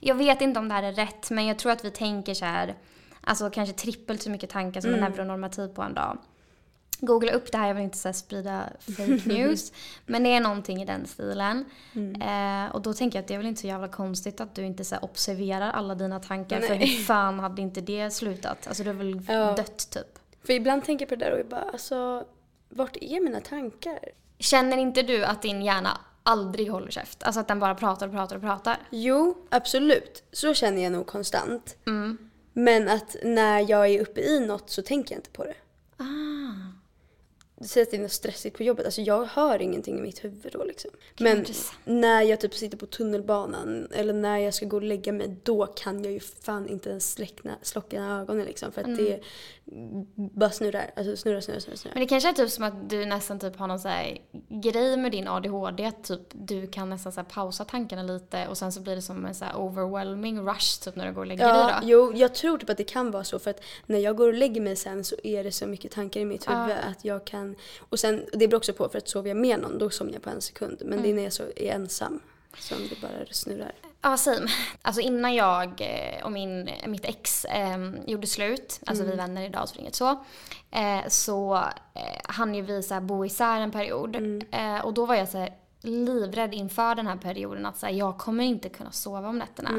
Jag 0.00 0.14
vet 0.14 0.40
inte 0.40 0.60
om 0.60 0.68
det 0.68 0.74
här 0.74 0.82
är 0.82 0.92
rätt, 0.92 1.30
men 1.30 1.46
jag 1.46 1.58
tror 1.58 1.72
att 1.72 1.84
vi 1.84 1.90
tänker 1.90 2.34
så 2.34 2.44
här, 2.44 2.74
alltså 3.24 3.50
kanske 3.50 3.74
trippelt 3.74 4.22
så 4.22 4.30
mycket 4.30 4.50
tankar 4.50 4.80
som 4.80 4.90
Mm. 4.90 5.02
en 5.04 5.10
neuronormativ 5.10 5.68
på 5.68 5.82
en 5.82 5.94
dag. 5.94 6.18
Googla 7.04 7.32
upp 7.32 7.52
det 7.52 7.58
här, 7.58 7.66
jag 7.68 7.74
vill 7.74 7.84
inte 7.84 7.98
så 7.98 8.12
sprida 8.12 8.68
fake 8.96 9.20
news. 9.24 9.72
men 10.06 10.22
det 10.22 10.28
är 10.30 10.40
någonting 10.40 10.82
i 10.82 10.84
den 10.84 11.06
stilen. 11.06 11.64
Mm. 11.94 12.22
Eh, 12.66 12.72
och 12.74 12.82
då 12.82 12.92
tänker 12.94 13.18
jag 13.18 13.22
att 13.22 13.28
det 13.28 13.34
är 13.34 13.38
väl 13.38 13.46
inte 13.46 13.60
så 13.60 13.66
jävla 13.66 13.88
konstigt 13.88 14.40
att 14.40 14.54
du 14.54 14.62
inte 14.66 14.84
så 14.84 14.96
observerar 14.98 15.70
alla 15.70 15.94
dina 15.94 16.20
tankar. 16.20 16.60
För 16.60 16.68
Nej. 16.74 16.78
hur 16.96 17.04
fan 17.04 17.38
hade 17.38 17.62
inte 17.62 17.80
det 17.80 18.10
slutat? 18.10 18.66
Alltså 18.66 18.82
du 18.82 18.88
har 18.88 18.94
väl 18.94 19.20
Ja. 19.28 19.52
dött 19.56 19.90
typ. 19.90 20.18
För 20.44 20.52
ibland 20.52 20.84
tänker 20.84 21.02
jag 21.02 21.08
på 21.08 21.14
det 21.14 21.24
där 21.24 21.32
och 21.32 21.38
jag 21.38 21.46
bara, 21.48 21.62
alltså 21.72 22.24
vart 22.68 22.96
är 23.00 23.20
mina 23.20 23.40
tankar? 23.40 23.98
Känner 24.38 24.76
inte 24.76 25.02
du 25.02 25.24
att 25.24 25.42
din 25.42 25.62
hjärna 25.62 25.98
aldrig 26.22 26.70
håller 26.70 26.90
käft? 26.90 27.22
Alltså 27.22 27.40
att 27.40 27.48
den 27.48 27.60
bara 27.60 27.74
pratar 27.74 28.06
och 28.06 28.12
pratar 28.12 28.36
och 28.36 28.42
pratar? 28.42 28.76
Jo, 28.90 29.46
absolut. 29.50 30.22
Så 30.32 30.54
känner 30.54 30.82
jag 30.82 30.92
nog 30.92 31.06
konstant. 31.06 31.76
Men 32.52 32.88
att 32.88 33.16
när 33.22 33.70
jag 33.70 33.88
är 33.88 34.00
uppe 34.00 34.20
i 34.20 34.40
något 34.40 34.70
så 34.70 34.82
tänker 34.82 35.14
jag 35.14 35.18
inte 35.18 35.30
på 35.30 35.44
det. 35.44 35.54
Ah. 35.96 36.31
Säg 37.64 37.82
att 37.82 37.90
det 37.90 37.96
är 37.96 38.00
något 38.00 38.12
stressigt 38.12 38.56
på 38.56 38.62
jobbet. 38.62 38.84
Alltså 38.84 39.00
jag 39.00 39.24
hör 39.24 39.62
ingenting 39.62 39.98
i 39.98 40.02
mitt 40.02 40.24
huvud 40.24 40.52
då 40.52 40.64
liksom. 40.64 40.90
Men 41.18 41.38
intressant. 41.38 41.78
när 41.84 42.22
jag 42.22 42.40
typ 42.40 42.54
sitter 42.54 42.76
på 42.76 42.86
tunnelbanan 42.86 43.88
eller 43.94 44.12
när 44.12 44.38
jag 44.38 44.54
ska 44.54 44.66
gå 44.66 44.76
och 44.76 44.82
lägga 44.82 45.12
mig 45.12 45.36
då 45.42 45.66
kan 45.66 46.04
jag 46.04 46.12
ju 46.12 46.20
fan 46.20 46.68
inte 46.68 46.90
ens 46.90 47.12
släckna, 47.12 47.58
slocka 47.62 48.02
ögonen 48.02 48.46
liksom. 48.46 48.72
För 48.72 48.80
att 48.80 48.96
det 48.96 49.20
bara 50.16 50.50
snurrar. 50.50 50.90
Alltså 50.96 51.16
snurrar, 51.16 51.40
snurrar, 51.40 51.60
snurrar. 51.60 51.76
snurrar. 51.76 51.94
Men 51.94 52.00
det 52.00 52.06
kanske 52.06 52.28
är 52.28 52.32
typ 52.32 52.50
som 52.50 52.64
att 52.64 52.90
du 52.90 53.06
nästan 53.06 53.38
typ 53.38 53.56
har 53.56 53.66
någon 53.66 53.80
så 53.80 53.88
här 53.88 54.18
grej 54.48 54.96
med 54.96 55.12
din 55.12 55.28
ADHD. 55.28 55.84
Att 55.84 56.04
typ 56.04 56.20
du 56.32 56.66
kan 56.66 56.90
nästan 56.90 57.12
så 57.12 57.24
pausa 57.24 57.64
tankarna 57.64 58.02
lite 58.02 58.48
och 58.48 58.58
sen 58.58 58.72
så 58.72 58.80
blir 58.80 58.96
det 58.96 59.02
som 59.02 59.26
en 59.26 59.34
så 59.34 59.44
overwhelming 59.56 60.40
rush 60.48 60.80
typ 60.84 60.96
när 60.96 61.06
du 61.06 61.12
går 61.12 61.20
och 61.20 61.26
lägger 61.26 61.44
dig 61.46 61.56
Ja, 61.56 61.78
då. 61.80 61.88
jo, 61.88 62.12
jag 62.14 62.34
tror 62.34 62.58
typ 62.58 62.70
att 62.70 62.76
det 62.76 62.84
kan 62.84 63.10
vara 63.10 63.24
så 63.24 63.38
för 63.38 63.50
att 63.50 63.60
när 63.86 63.98
jag 63.98 64.16
går 64.16 64.28
och 64.28 64.34
lägger 64.34 64.60
mig 64.60 64.76
sen 64.76 65.04
så 65.04 65.16
är 65.24 65.44
det 65.44 65.52
så 65.52 65.66
mycket 65.66 65.90
tankar 65.90 66.20
i 66.20 66.24
mitt 66.24 66.50
huvud 66.50 66.76
att 66.90 67.04
jag 67.04 67.24
kan... 67.24 67.51
Och 67.88 67.98
sen, 67.98 68.24
det 68.32 68.48
beror 68.48 68.56
också 68.58 68.72
på 68.72 68.88
för 68.88 68.98
att 68.98 69.08
sover 69.08 69.28
jag 69.30 69.36
med 69.36 69.60
någon 69.60 69.78
då 69.78 69.90
somnar 69.90 70.12
jag 70.12 70.22
på 70.22 70.30
en 70.30 70.40
sekund. 70.40 70.76
Men 70.84 70.92
Mm. 70.98 71.02
det 71.02 71.10
är 71.10 71.14
när 71.14 71.22
jag 71.22 71.32
så 71.32 71.42
är 71.42 71.72
ensam 71.74 72.20
som 72.58 72.78
det 72.88 73.00
bara 73.00 73.10
snurrar. 73.30 73.72
Ja, 74.02 74.16
same. 74.16 74.48
Alltså 74.82 75.00
innan 75.00 75.34
jag 75.34 75.80
eh, 75.80 76.24
och 76.24 76.32
min, 76.32 76.70
mitt 76.86 77.04
ex 77.04 77.44
eh, 77.44 77.90
gjorde 78.06 78.26
slut, 78.26 78.80
alltså 78.86 79.04
vi 79.04 79.12
är 79.12 79.16
vänner 79.16 79.44
idag 79.46 79.68
så 79.68 79.74
det 79.74 79.78
är 79.78 79.82
inget 79.82 79.94
så, 79.94 80.10
eh, 80.70 81.08
så 81.08 81.54
eh, 81.94 82.20
hann 82.24 82.54
ju 82.54 82.62
vi 82.62 82.82
så 82.82 82.94
här 82.94 83.00
bo 83.00 83.24
isär 83.24 83.60
en 83.60 83.70
period. 83.70 84.16
Eh, 84.50 84.78
och 84.84 84.94
då 84.94 85.06
var 85.06 85.14
jag 85.14 85.28
så 85.28 85.38
här 85.38 85.52
livrädd 85.80 86.54
inför 86.54 86.94
den 86.94 87.06
här 87.06 87.16
perioden 87.16 87.66
att 87.66 87.78
så 87.78 87.86
här, 87.86 87.92
jag 87.92 88.18
kommer 88.18 88.44
inte 88.44 88.68
kunna 88.68 88.90
sova 88.92 89.28
om 89.28 89.38
nätterna. 89.38 89.70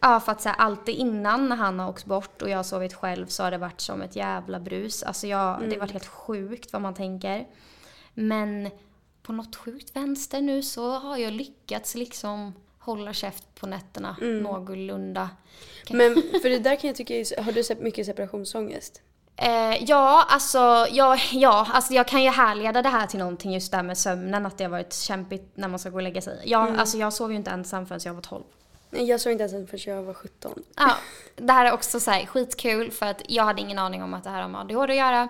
Ja, 0.00 0.20
för 0.20 0.32
att 0.32 0.42
så 0.42 0.48
här, 0.48 0.56
alltid 0.56 0.94
innan 0.94 1.48
när 1.48 1.56
han 1.56 1.78
har 1.78 1.88
åkt 1.88 2.04
bort 2.04 2.42
och 2.42 2.48
jag 2.48 2.56
har 2.56 2.62
sovit 2.62 2.94
själv 2.94 3.26
så 3.26 3.42
har 3.42 3.50
det 3.50 3.58
varit 3.58 3.80
som 3.80 4.02
ett 4.02 4.16
jävla 4.16 4.60
brus. 4.60 5.02
Alltså 5.02 5.26
jag, 5.26 5.60
det 5.60 5.74
har 5.74 5.80
varit 5.80 5.92
helt 5.92 6.06
sjukt 6.06 6.72
vad 6.72 6.82
man 6.82 6.94
tänker. 6.94 7.46
Men 8.14 8.70
på 9.22 9.32
något 9.32 9.56
sjukt 9.56 9.96
vänster 9.96 10.40
nu 10.40 10.62
så 10.62 10.90
har 10.90 11.16
jag 11.16 11.32
lyckats 11.32 11.94
liksom 11.94 12.52
hålla 12.78 13.12
käft 13.12 13.54
på 13.54 13.66
nätterna 13.66 14.16
någorlunda. 14.20 15.30
Men 15.90 16.14
för 16.14 16.48
det 16.48 16.58
där 16.58 16.76
kan 16.76 16.88
jag 16.88 16.96
tycka, 16.96 17.42
har 17.42 17.52
du 17.52 17.64
sett 17.64 17.80
mycket 17.80 18.06
separationsångest? 18.06 19.02
Eh, 19.36 19.84
ja, 19.84 20.26
alltså, 20.28 20.86
ja, 20.90 21.18
ja, 21.32 21.66
alltså 21.72 21.92
jag 21.92 22.08
kan 22.08 22.22
ju 22.22 22.30
härleda 22.30 22.82
det 22.82 22.88
här 22.88 23.06
till 23.06 23.18
någonting 23.18 23.54
just 23.54 23.72
där 23.72 23.82
med 23.82 23.98
sömnen, 23.98 24.46
att 24.46 24.58
det 24.58 24.64
har 24.64 24.70
varit 24.70 24.94
kämpigt 24.94 25.52
när 25.54 25.68
man 25.68 25.78
ska 25.78 25.90
gå 25.90 25.96
och 25.96 26.02
lägga 26.02 26.20
sig. 26.20 26.42
Ja, 26.44 26.76
alltså 26.76 26.98
jag 26.98 27.12
sov 27.12 27.30
ju 27.30 27.36
inte 27.36 27.50
ensam 27.50 27.86
förrän 27.86 28.00
jag 28.04 28.14
var 28.14 28.20
12. 28.22 28.44
Nej, 28.96 29.04
Jag 29.08 29.20
såg 29.20 29.32
inte 29.32 29.44
ens 29.44 29.70
förrän 29.70 29.96
jag 29.96 30.02
var 30.02 30.14
17. 30.14 30.52
Ja, 30.76 30.90
det 31.36 31.52
här 31.52 31.66
är 31.66 31.72
också 31.72 32.00
så 32.00 32.10
här 32.10 32.26
skitkul 32.26 32.90
för 32.90 33.06
att 33.06 33.22
jag 33.28 33.44
hade 33.44 33.60
ingen 33.60 33.78
aning 33.78 34.02
om 34.02 34.14
att 34.14 34.24
det 34.24 34.30
här 34.30 34.42
har 34.42 34.48
med 34.48 34.60
ADHD 34.60 34.92
att 34.92 34.96
göra. 34.98 35.28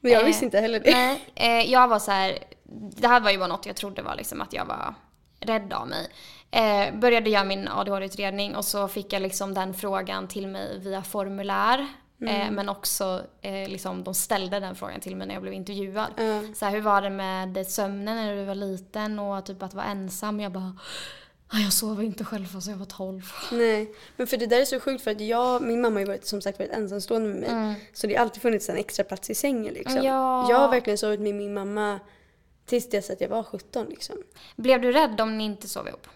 Men 0.00 0.12
jag 0.12 0.20
Eh, 0.22 0.26
visste 0.26 0.44
inte 0.44 0.60
heller 0.60 0.80
det. 0.80 0.90
Nej, 0.90 1.20
eh, 1.34 1.72
jag 1.72 1.88
var 1.88 1.98
så 1.98 2.10
här, 2.10 2.38
det 2.96 3.08
här 3.08 3.20
var 3.20 3.30
ju 3.30 3.38
bara 3.38 3.46
något 3.48 3.66
jag 3.66 3.76
trodde 3.76 4.02
var 4.02 4.14
liksom 4.14 4.40
att 4.40 4.52
jag 4.52 4.64
var 4.64 4.94
rädd 5.40 5.72
av 5.72 5.88
mig. 5.88 6.08
Eh, 6.50 6.94
började 6.94 7.30
göra 7.30 7.44
min 7.44 7.68
ADHD-utredning 7.68 8.56
och 8.56 8.64
så 8.64 8.88
fick 8.88 9.12
jag 9.12 9.22
liksom 9.22 9.54
den 9.54 9.74
frågan 9.74 10.28
till 10.28 10.46
mig 10.46 10.78
via 10.78 11.02
formulär. 11.02 11.86
Eh, 12.26 12.50
men 12.50 12.68
också 12.68 13.22
eh, 13.42 13.68
liksom, 13.68 14.04
de 14.04 14.14
ställde 14.14 14.60
den 14.60 14.74
frågan 14.74 15.00
till 15.00 15.16
mig 15.16 15.26
när 15.26 15.34
jag 15.34 15.42
blev 15.42 15.54
intervjuad. 15.54 16.10
Så 16.54 16.64
här, 16.64 16.72
hur 16.72 16.80
var 16.80 17.02
det 17.02 17.10
med 17.10 17.66
sömnen 17.66 18.16
när 18.16 18.36
du 18.36 18.44
var 18.44 18.54
liten 18.54 19.18
och 19.18 19.46
typ 19.46 19.62
att 19.62 19.74
vara 19.74 19.84
ensam? 19.86 20.40
Jag 20.40 20.52
bara, 20.52 20.64
"Ah, 20.64 20.80
jag 21.52 21.72
sov 21.72 22.02
inte 22.02 22.24
själv 22.24 22.46
fast 22.46 22.68
jag 22.68 22.76
var 22.76 22.86
12. 22.86 23.22
Nej, 23.52 23.94
men 24.16 24.26
för 24.26 24.36
det 24.36 24.46
där 24.46 24.60
är 24.60 24.64
så 24.64 24.80
sjukt 24.80 25.04
för 25.04 25.10
att 25.10 25.20
jag, 25.20 25.62
min 25.62 25.80
mamma 25.80 25.94
har 25.94 26.00
ju 26.00 26.06
varit, 26.06 26.26
som 26.26 26.42
sagt 26.42 26.58
varit 26.58 26.70
ensamstående 26.70 27.28
med 27.28 27.40
mig. 27.40 27.90
Så 27.92 28.06
det 28.06 28.14
har 28.14 28.22
alltid 28.22 28.42
funnits 28.42 28.68
en 28.68 28.76
extra 28.76 29.04
plats 29.04 29.30
i 29.30 29.34
sängen 29.34 29.74
liksom. 29.74 30.02
Ja. 30.02 30.50
Jag 30.50 30.56
har 30.56 30.68
verkligen 30.68 30.98
sovit 30.98 31.20
med 31.20 31.34
min 31.34 31.54
mamma 31.54 32.00
tills 32.66 32.88
dess 32.88 33.10
att 33.10 33.20
jag 33.20 33.28
var 33.28 33.42
17 33.42 33.86
liksom. 33.86 34.16
Blev 34.56 34.80
du 34.80 34.92
rädd 34.92 35.20
om 35.20 35.38
ni 35.38 35.44
inte 35.44 35.68
sov 35.68 35.88
ihop? 35.88 36.06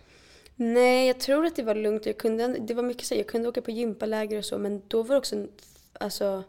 Nej, 0.57 1.07
jag 1.07 1.21
tror 1.21 1.47
att 1.47 1.57
det 1.57 1.63
var 1.63 1.75
lugnt. 1.75 2.07
Jag 2.07 2.19
kunde, 2.19 2.49
det 2.49 2.75
var 2.75 2.83
mycket 2.83 3.07
så, 3.07 3.15
jag 3.15 3.27
kunde 3.27 3.49
åka 3.49 3.63
på 3.63 3.71
gympaläger 3.71 4.39
och 4.39 4.45
så 4.45 4.59
men 4.59 4.83
då 4.89 5.03
var 5.03 5.15
det 5.15 5.19
också, 5.19 5.47
alltså, 5.93 6.45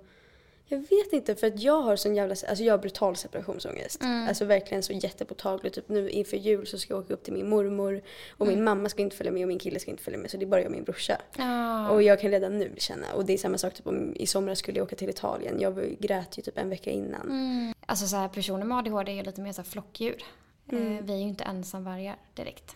Jag 0.71 0.79
vet 0.79 1.13
inte 1.13 1.35
för 1.35 1.47
att 1.47 1.61
jag 1.61 1.81
har 1.81 1.95
sån 1.95 2.15
jävla, 2.15 2.31
alltså 2.49 2.63
jag 2.63 2.73
har 2.73 2.77
brutal 2.77 3.15
separationsångest. 3.15 4.03
Mm. 4.03 4.27
Alltså 4.27 4.45
verkligen 4.45 4.83
så 4.83 4.93
jättepåtagligt. 4.93 5.75
Typ 5.75 5.89
nu 5.89 6.09
inför 6.09 6.37
jul 6.37 6.67
så 6.67 6.77
ska 6.77 6.93
jag 6.93 7.03
åka 7.03 7.13
upp 7.13 7.23
till 7.23 7.33
min 7.33 7.49
mormor 7.49 8.01
och 8.37 8.45
Mm. 8.45 8.55
min 8.55 8.63
mamma 8.63 8.89
ska 8.89 9.01
inte 9.01 9.15
följa 9.15 9.31
med 9.31 9.41
och 9.41 9.47
min 9.47 9.59
kille 9.59 9.79
ska 9.79 9.91
inte 9.91 10.03
följa 10.03 10.19
med 10.19 10.31
så 10.31 10.37
det 10.37 10.45
är 10.45 10.47
bara 10.47 10.61
jag 10.61 10.65
och 10.65 10.71
min 10.71 10.83
brorsa. 10.83 11.21
Ja. 11.37 11.89
Och 11.89 12.03
jag 12.03 12.19
kan 12.19 12.31
redan 12.31 12.59
nu 12.59 12.71
känna, 12.77 13.13
och 13.13 13.25
det 13.25 13.33
är 13.33 13.37
samma 13.37 13.57
sak 13.57 13.73
typ 13.73 13.87
om 13.87 14.15
i 14.15 14.27
somras 14.27 14.59
skulle 14.59 14.77
jag 14.77 14.85
åka 14.85 14.95
till 14.95 15.09
Italien. 15.09 15.59
Jag 15.59 15.95
grät 15.99 16.37
ju 16.37 16.41
typ 16.41 16.57
en 16.57 16.69
vecka 16.69 16.89
innan. 16.91 17.21
Mm. 17.29 17.73
Alltså 17.85 18.07
så 18.07 18.15
här, 18.15 18.27
personer 18.27 18.65
med 18.65 18.77
ADHD 18.77 19.11
är 19.11 19.15
ju 19.15 19.23
lite 19.23 19.41
mer 19.41 19.51
så 19.53 19.61
här 19.61 19.69
flockdjur. 19.69 20.23
Mm. 20.71 20.97
Eh, 20.97 21.03
vi 21.03 21.13
är 21.13 21.17
ju 21.17 21.23
inte 21.23 21.43
ensamvargar 21.43 22.15
direkt. 22.33 22.75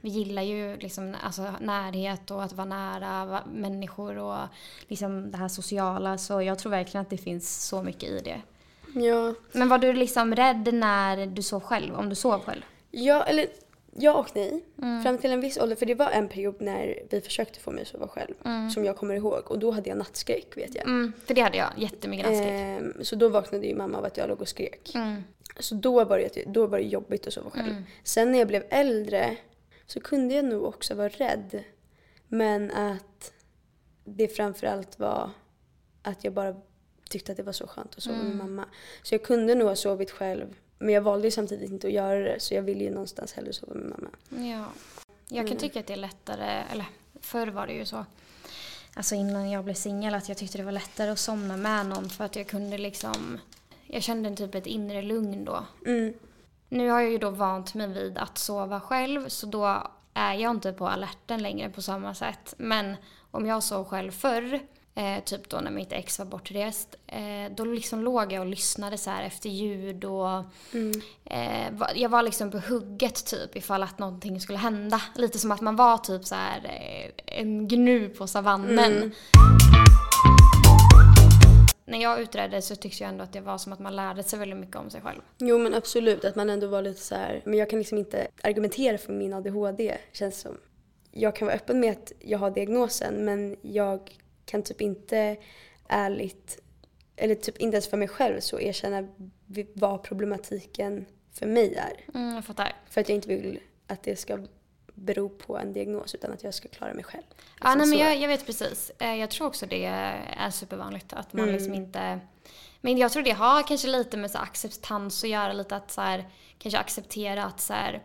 Vi 0.00 0.08
gillar 0.08 0.42
ju 0.42 0.76
liksom, 0.76 1.14
alltså, 1.22 1.54
närhet 1.60 2.30
och 2.30 2.42
att 2.42 2.52
vara 2.52 2.64
nära 2.64 3.42
människor 3.52 4.18
och 4.18 4.38
liksom 4.88 5.30
det 5.30 5.36
här 5.36 5.48
sociala. 5.48 6.18
Så 6.18 6.42
jag 6.42 6.58
tror 6.58 6.70
verkligen 6.70 7.02
att 7.02 7.10
det 7.10 7.18
finns 7.18 7.66
så 7.66 7.82
mycket 7.82 8.08
i 8.08 8.20
det. 8.24 8.42
Ja, 9.00 9.34
Men 9.52 9.68
var 9.68 9.78
du 9.78 9.92
liksom 9.92 10.34
rädd 10.34 10.74
när 10.74 11.26
du 11.26 11.42
sov 11.42 11.60
själv? 11.60 11.94
Om 11.94 12.08
du 12.08 12.14
sov 12.14 12.40
själv? 12.40 12.62
ja 12.90 13.24
eller 13.24 13.46
ja 13.96 14.14
och 14.14 14.30
nej. 14.34 14.64
Mm. 14.82 15.02
Fram 15.02 15.18
till 15.18 15.30
en 15.30 15.40
viss 15.40 15.58
ålder, 15.58 15.76
för 15.76 15.86
det 15.86 15.94
var 15.94 16.10
en 16.10 16.28
period 16.28 16.60
när 16.60 17.02
vi 17.10 17.20
försökte 17.20 17.60
få 17.60 17.70
mig 17.70 17.82
att 17.82 17.88
sova 17.88 18.08
själv. 18.08 18.34
Som 18.74 18.84
jag 18.84 18.96
kommer 18.96 19.14
ihåg. 19.14 19.50
Och 19.50 19.58
då 19.58 19.70
hade 19.70 19.88
jag 19.88 19.98
nattskräck 19.98 20.56
vet 20.56 20.74
jag. 20.74 20.84
Mm, 20.84 21.12
för 21.26 21.34
det 21.34 21.40
hade 21.40 21.58
jag. 21.58 21.68
Jättemycket 21.76 22.26
nattskräck. 22.26 22.50
Ehm, 22.50 22.94
så 23.00 23.16
då 23.16 23.28
vaknade 23.28 23.66
ju 23.66 23.76
mamma 23.76 23.98
av 23.98 24.04
att 24.04 24.16
jag 24.16 24.28
låg 24.28 24.40
och 24.40 24.48
skrek. 24.48 24.94
Mm. 24.94 25.22
Så 25.58 25.74
då 25.74 26.04
var, 26.04 26.18
det, 26.18 26.44
då 26.46 26.66
var 26.66 26.78
det 26.78 26.84
jobbigt 26.84 27.26
att 27.26 27.32
sova 27.32 27.50
själv. 27.50 27.74
Sen 28.04 28.32
när 28.32 28.38
jag 28.38 28.48
blev 28.48 28.64
äldre 28.70 29.36
så 29.92 30.00
kunde 30.00 30.34
jag 30.34 30.44
nog 30.44 30.64
också 30.64 30.94
vara 30.94 31.08
rädd. 31.08 31.64
Men 32.28 32.70
att 32.70 33.32
det 34.04 34.28
framförallt 34.28 34.98
var 34.98 35.30
att 36.02 36.24
jag 36.24 36.32
bara 36.32 36.56
tyckte 37.08 37.32
att 37.32 37.36
det 37.36 37.42
var 37.42 37.52
så 37.52 37.66
skönt 37.66 37.96
att 37.96 38.02
sova 38.02 38.22
med 38.22 38.36
mamma. 38.36 38.64
Så 39.02 39.14
jag 39.14 39.22
kunde 39.22 39.54
nog 39.54 39.68
ha 39.68 39.76
sovit 39.76 40.10
själv. 40.10 40.46
Men 40.78 40.94
jag 40.94 41.02
valde 41.02 41.26
ju 41.26 41.30
samtidigt 41.30 41.70
inte 41.70 41.86
att 41.86 41.92
göra 41.92 42.18
det 42.18 42.40
så 42.40 42.54
jag 42.54 42.62
ville 42.62 42.84
ju 42.84 42.90
någonstans 42.90 43.32
hellre 43.32 43.52
sova 43.52 43.74
med 43.74 43.88
mamma. 43.88 44.10
Ja. 44.50 44.64
Jag 45.28 45.48
kan 45.48 45.56
tycka 45.56 45.80
att 45.80 45.86
det 45.86 45.92
är 45.92 45.96
lättare, 45.96 46.64
eller 46.72 46.86
förr 47.20 47.46
var 47.46 47.66
det 47.66 47.72
ju 47.72 47.84
så. 47.84 48.04
Alltså 48.94 49.14
innan 49.14 49.50
jag 49.50 49.64
blev 49.64 49.74
singel 49.74 50.14
att 50.14 50.28
jag 50.28 50.38
tyckte 50.38 50.58
det 50.58 50.64
var 50.64 50.72
lättare 50.72 51.10
att 51.10 51.18
somna 51.18 51.56
med 51.56 51.86
någon 51.86 52.10
för 52.10 52.24
att 52.24 52.36
jag 52.36 52.46
kunde 52.46 52.78
liksom... 52.78 53.38
Jag 53.86 54.02
kände 54.02 54.28
en 54.28 54.36
typ 54.36 54.54
ett 54.54 54.66
inre 54.66 55.02
lugn 55.02 55.44
då. 55.44 55.64
Mm. 55.86 56.14
Nu 56.72 56.90
har 56.90 57.00
jag 57.00 57.10
ju 57.10 57.18
då 57.18 57.30
vant 57.30 57.74
mig 57.74 57.86
vid 57.88 58.18
att 58.18 58.38
sova 58.38 58.80
själv 58.80 59.28
så 59.28 59.46
då 59.46 59.82
är 60.14 60.34
jag 60.34 60.50
inte 60.50 60.72
på 60.72 60.88
alerten 60.88 61.42
längre 61.42 61.68
på 61.70 61.82
samma 61.82 62.14
sätt. 62.14 62.54
Men 62.58 62.96
om 63.30 63.46
jag 63.46 63.62
sov 63.62 63.84
själv 63.88 64.10
förr, 64.10 64.60
eh, 64.94 65.24
typ 65.24 65.48
då 65.48 65.56
när 65.60 65.70
mitt 65.70 65.92
ex 65.92 66.18
var 66.18 66.26
bortrest, 66.26 66.94
eh, 67.06 67.52
då 67.56 67.64
liksom 67.64 68.02
låg 68.02 68.32
jag 68.32 68.40
och 68.40 68.46
lyssnade 68.46 68.98
så 68.98 69.10
här 69.10 69.22
efter 69.22 69.48
ljud 69.50 70.04
och 70.04 70.44
eh, 71.24 71.70
va- 71.72 71.90
jag 71.94 72.08
var 72.08 72.22
liksom 72.22 72.50
på 72.50 72.58
hugget 72.58 73.26
typ 73.26 73.56
ifall 73.56 73.82
att 73.82 73.98
någonting 73.98 74.40
skulle 74.40 74.58
hända. 74.58 75.00
Lite 75.14 75.38
som 75.38 75.52
att 75.52 75.60
man 75.60 75.76
var 75.76 75.98
typ 75.98 76.24
så 76.24 76.34
här 76.34 76.60
eh, 76.64 77.38
en 77.40 77.68
gnu 77.68 78.08
på 78.08 78.26
savannen. 78.26 79.14
När 81.90 82.02
jag 82.02 82.20
utredde 82.20 82.62
så 82.62 82.76
tyckte 82.76 83.02
jag 83.02 83.10
ändå 83.10 83.24
att 83.24 83.32
det 83.32 83.40
var 83.40 83.58
som 83.58 83.72
att 83.72 83.78
man 83.78 83.96
lärde 83.96 84.22
sig 84.22 84.38
väldigt 84.38 84.58
mycket 84.58 84.76
om 84.76 84.90
sig 84.90 85.00
själv. 85.00 85.20
Jo 85.38 85.58
men 85.58 85.74
absolut 85.74 86.24
att 86.24 86.36
man 86.36 86.50
ändå 86.50 86.66
var 86.66 86.82
lite 86.82 87.00
så 87.00 87.14
här. 87.14 87.42
men 87.44 87.58
jag 87.58 87.70
kan 87.70 87.78
liksom 87.78 87.98
inte 87.98 88.26
argumentera 88.42 88.98
för 88.98 89.12
min 89.12 89.34
ADHD 89.34 89.96
känns 90.12 90.40
som. 90.40 90.58
Jag 91.10 91.36
kan 91.36 91.46
vara 91.46 91.56
öppen 91.56 91.80
med 91.80 91.92
att 91.92 92.12
jag 92.18 92.38
har 92.38 92.50
diagnosen 92.50 93.24
men 93.24 93.56
jag 93.62 94.18
kan 94.44 94.62
typ 94.62 94.80
inte 94.80 95.36
ärligt, 95.88 96.62
eller 97.16 97.34
typ 97.34 97.58
inte 97.58 97.74
ens 97.74 97.88
för 97.88 97.96
mig 97.96 98.08
själv 98.08 98.40
så 98.40 98.60
erkänna 98.60 99.08
vad 99.74 100.02
problematiken 100.02 101.06
för 101.32 101.46
mig 101.46 101.74
är. 101.74 102.18
Mm, 102.18 102.34
jag 102.34 102.44
fattar. 102.44 102.72
För 102.90 103.00
att 103.00 103.08
jag 103.08 103.16
inte 103.16 103.28
vill 103.28 103.60
att 103.86 104.02
det 104.02 104.16
ska 104.16 104.38
bero 105.00 105.28
på 105.28 105.58
en 105.58 105.72
diagnos 105.72 106.14
utan 106.14 106.32
att 106.32 106.42
jag 106.44 106.54
ska 106.54 106.68
klara 106.68 106.94
mig 106.94 107.04
själv. 107.04 107.22
Ja, 107.60 107.74
Liksom 107.74 107.78
nej, 107.78 107.88
men 107.88 107.98
jag, 107.98 108.16
jag 108.16 108.28
vet 108.28 108.46
precis. 108.46 108.90
Eh, 108.98 109.14
Jag 109.14 109.30
tror 109.30 109.46
också 109.46 109.66
det 109.66 109.84
är 109.84 110.50
supervanligt 110.50 111.12
att 111.12 111.32
man 111.32 111.42
Mm. 111.42 111.54
liksom 111.54 111.74
inte... 111.74 112.20
Men 112.80 112.98
jag 112.98 113.12
tror 113.12 113.22
det 113.22 113.30
har 113.30 113.62
kanske 113.62 113.88
lite 113.88 114.16
med 114.16 114.30
så 114.30 114.38
acceptans 114.38 115.24
att 115.24 115.30
göra, 115.30 115.52
lite 115.52 115.76
att 115.76 115.90
så 115.90 116.00
här, 116.00 116.28
kanske 116.58 116.78
acceptera 116.78 117.44
att 117.44 117.60
så 117.60 117.72
här, 117.72 118.02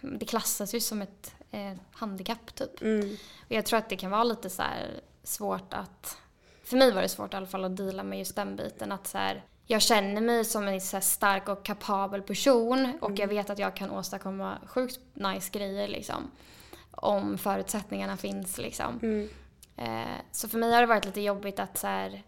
det 0.00 0.26
klassas 0.26 0.74
ju 0.74 0.80
som 0.80 1.02
ett 1.02 1.34
eh, 1.50 1.72
handikapp 1.92 2.54
typ. 2.54 2.80
Mm. 2.82 3.16
Och 3.40 3.52
jag 3.52 3.66
tror 3.66 3.78
att 3.78 3.88
det 3.88 3.96
kan 3.96 4.10
vara 4.10 4.24
lite 4.24 4.50
så 4.50 4.62
svårt 5.22 5.74
att... 5.74 6.16
För 6.64 6.76
mig 6.76 6.92
var 6.92 7.02
det 7.02 7.08
svårt 7.08 7.34
i 7.34 7.36
alla 7.36 7.46
fall 7.46 7.64
att 7.64 7.76
deala 7.76 8.02
med 8.02 8.18
just 8.18 8.36
den 8.36 8.56
biten. 8.56 8.92
Att 8.92 9.06
så 9.06 9.18
här, 9.18 9.44
jag 9.70 9.82
känner 9.82 10.20
mig 10.20 10.44
som 10.44 10.68
en 10.68 10.80
så 10.80 11.00
stark 11.00 11.48
och 11.48 11.64
kapabel 11.64 12.22
person 12.22 12.98
och 13.00 13.18
jag 13.18 13.28
vet 13.28 13.50
att 13.50 13.58
jag 13.58 13.76
kan 13.76 13.90
åstadkomma 13.90 14.58
sjukt 14.66 15.00
nice 15.14 15.50
grejer 15.52 15.88
liksom. 15.88 16.30
Om 16.90 17.38
förutsättningarna 17.38 18.16
finns 18.16 18.58
liksom. 18.58 18.98
Mm. 19.02 19.28
Eh, 19.76 20.20
så 20.32 20.48
för 20.48 20.58
mig 20.58 20.72
har 20.72 20.80
det 20.80 20.86
varit 20.86 21.04
lite 21.04 21.20
jobbigt 21.20 21.60
att 21.60 21.78
så 21.78 21.86
här, 21.86 22.22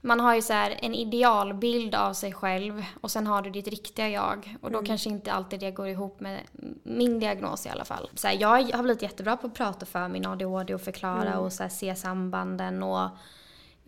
man 0.00 0.20
har 0.20 0.34
ju 0.34 0.42
så 0.42 0.52
här 0.52 0.78
en 0.82 0.94
idealbild 0.94 1.94
av 1.94 2.12
sig 2.12 2.32
själv 2.32 2.84
och 3.00 3.10
sen 3.10 3.26
har 3.26 3.42
du 3.42 3.50
ditt 3.50 3.68
riktiga 3.68 4.08
jag. 4.08 4.56
Och 4.60 4.70
då 4.70 4.82
kanske 4.82 5.10
inte 5.10 5.32
alltid 5.32 5.60
det 5.60 5.70
går 5.70 5.88
ihop 5.88 6.20
med 6.20 6.40
min 6.82 7.20
diagnos 7.20 7.66
i 7.66 7.68
alla 7.68 7.84
fall. 7.84 8.10
Så 8.14 8.28
här, 8.28 8.36
jag 8.40 8.76
har 8.76 8.82
blivit 8.82 9.02
jättebra 9.02 9.36
på 9.36 9.46
att 9.46 9.54
prata 9.54 9.86
för 9.86 10.08
min 10.08 10.26
ADHD 10.26 10.74
och 10.74 10.80
förklara 10.80 11.38
och 11.38 11.52
så 11.52 11.68
se 11.68 11.94
sambanden 11.94 12.82
och 12.82 13.08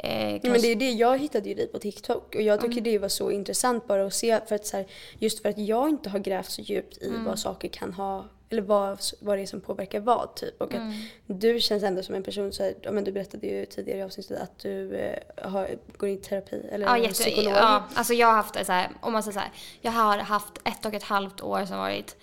eh, 0.03 0.31
kanske, 0.31 0.49
men 0.51 0.61
det 0.61 0.73
är 0.73 0.77
det, 0.77 0.91
jag 0.91 1.19
hittade 1.19 1.49
ju 1.49 1.55
dig 1.55 1.67
på 1.67 1.79
TikTok 1.79 2.35
och 2.35 2.43
jag 2.43 2.61
tycker 2.61 2.81
det 2.81 2.99
var 2.99 3.09
så 3.09 3.31
intressant 3.31 3.87
bara 3.87 4.07
att 4.07 4.15
se 4.15 4.41
för 4.49 4.55
att 4.55 4.67
så 4.67 4.77
här, 4.77 4.87
just 5.19 5.43
för 5.43 5.49
att 5.49 5.59
jag 5.59 5.89
inte 5.89 6.11
har 6.11 6.19
grävt 6.19 6.51
så 6.51 6.63
djupt 6.63 6.99
i 7.03 7.13
vad 7.27 7.39
saker 7.39 7.69
kan 7.69 7.93
ha 7.93 8.25
eller 8.53 8.63
vad, 8.63 9.01
vad 9.21 9.39
det 9.39 9.43
är 9.43 9.47
som 9.47 9.61
påverkar 9.61 10.01
vad 10.01 10.35
typ. 10.35 10.61
Och 10.61 10.75
att 10.75 10.93
du 11.27 11.61
känns 11.61 11.83
ändå 11.83 12.03
som 12.03 12.15
en 12.15 12.23
person, 12.23 12.53
så 12.53 12.63
här, 12.63 12.75
men 12.91 13.05
du 13.05 13.13
berättade 13.13 13.47
ju 13.47 13.67
tidigare 13.67 13.99
i 13.99 14.03
avsnittet 14.03 14.41
att 14.41 14.59
du 14.59 14.95
eh, 14.97 15.51
har, 15.51 15.69
går 15.97 16.09
i 16.09 16.17
terapi 16.17 16.69
eller 16.73 16.87
Ja, 16.87 16.99
jätte, 16.99 17.15
psykolog. 17.15 17.53
ja, 17.53 17.85
alltså 17.95 18.15
jag 18.15 18.27
har 18.27 18.35
haft 18.35 18.67
så 18.67 18.73
här, 18.73 18.91
om 19.01 19.13
man 19.13 19.23
säger 19.23 19.33
så 19.33 19.41
här, 19.41 19.51
jag 19.81 19.93
har 19.93 20.19
haft 20.19 20.59
ett 20.65 20.87
och 20.87 20.95
ett 20.95 21.03
halvt 21.03 21.41
år 21.41 21.65
som 21.65 21.79
varit 21.79 22.17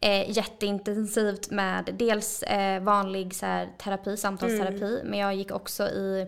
eh, 0.00 0.30
jätteintensivt 0.30 1.50
med 1.50 1.94
dels 1.98 2.42
eh, 2.42 2.82
vanlig 2.82 3.34
så 3.34 3.46
här, 3.46 3.68
terapi, 3.78 4.16
samtalsterapi, 4.16 5.00
men 5.04 5.18
jag 5.18 5.34
gick 5.34 5.50
också 5.50 5.88
i 5.88 6.26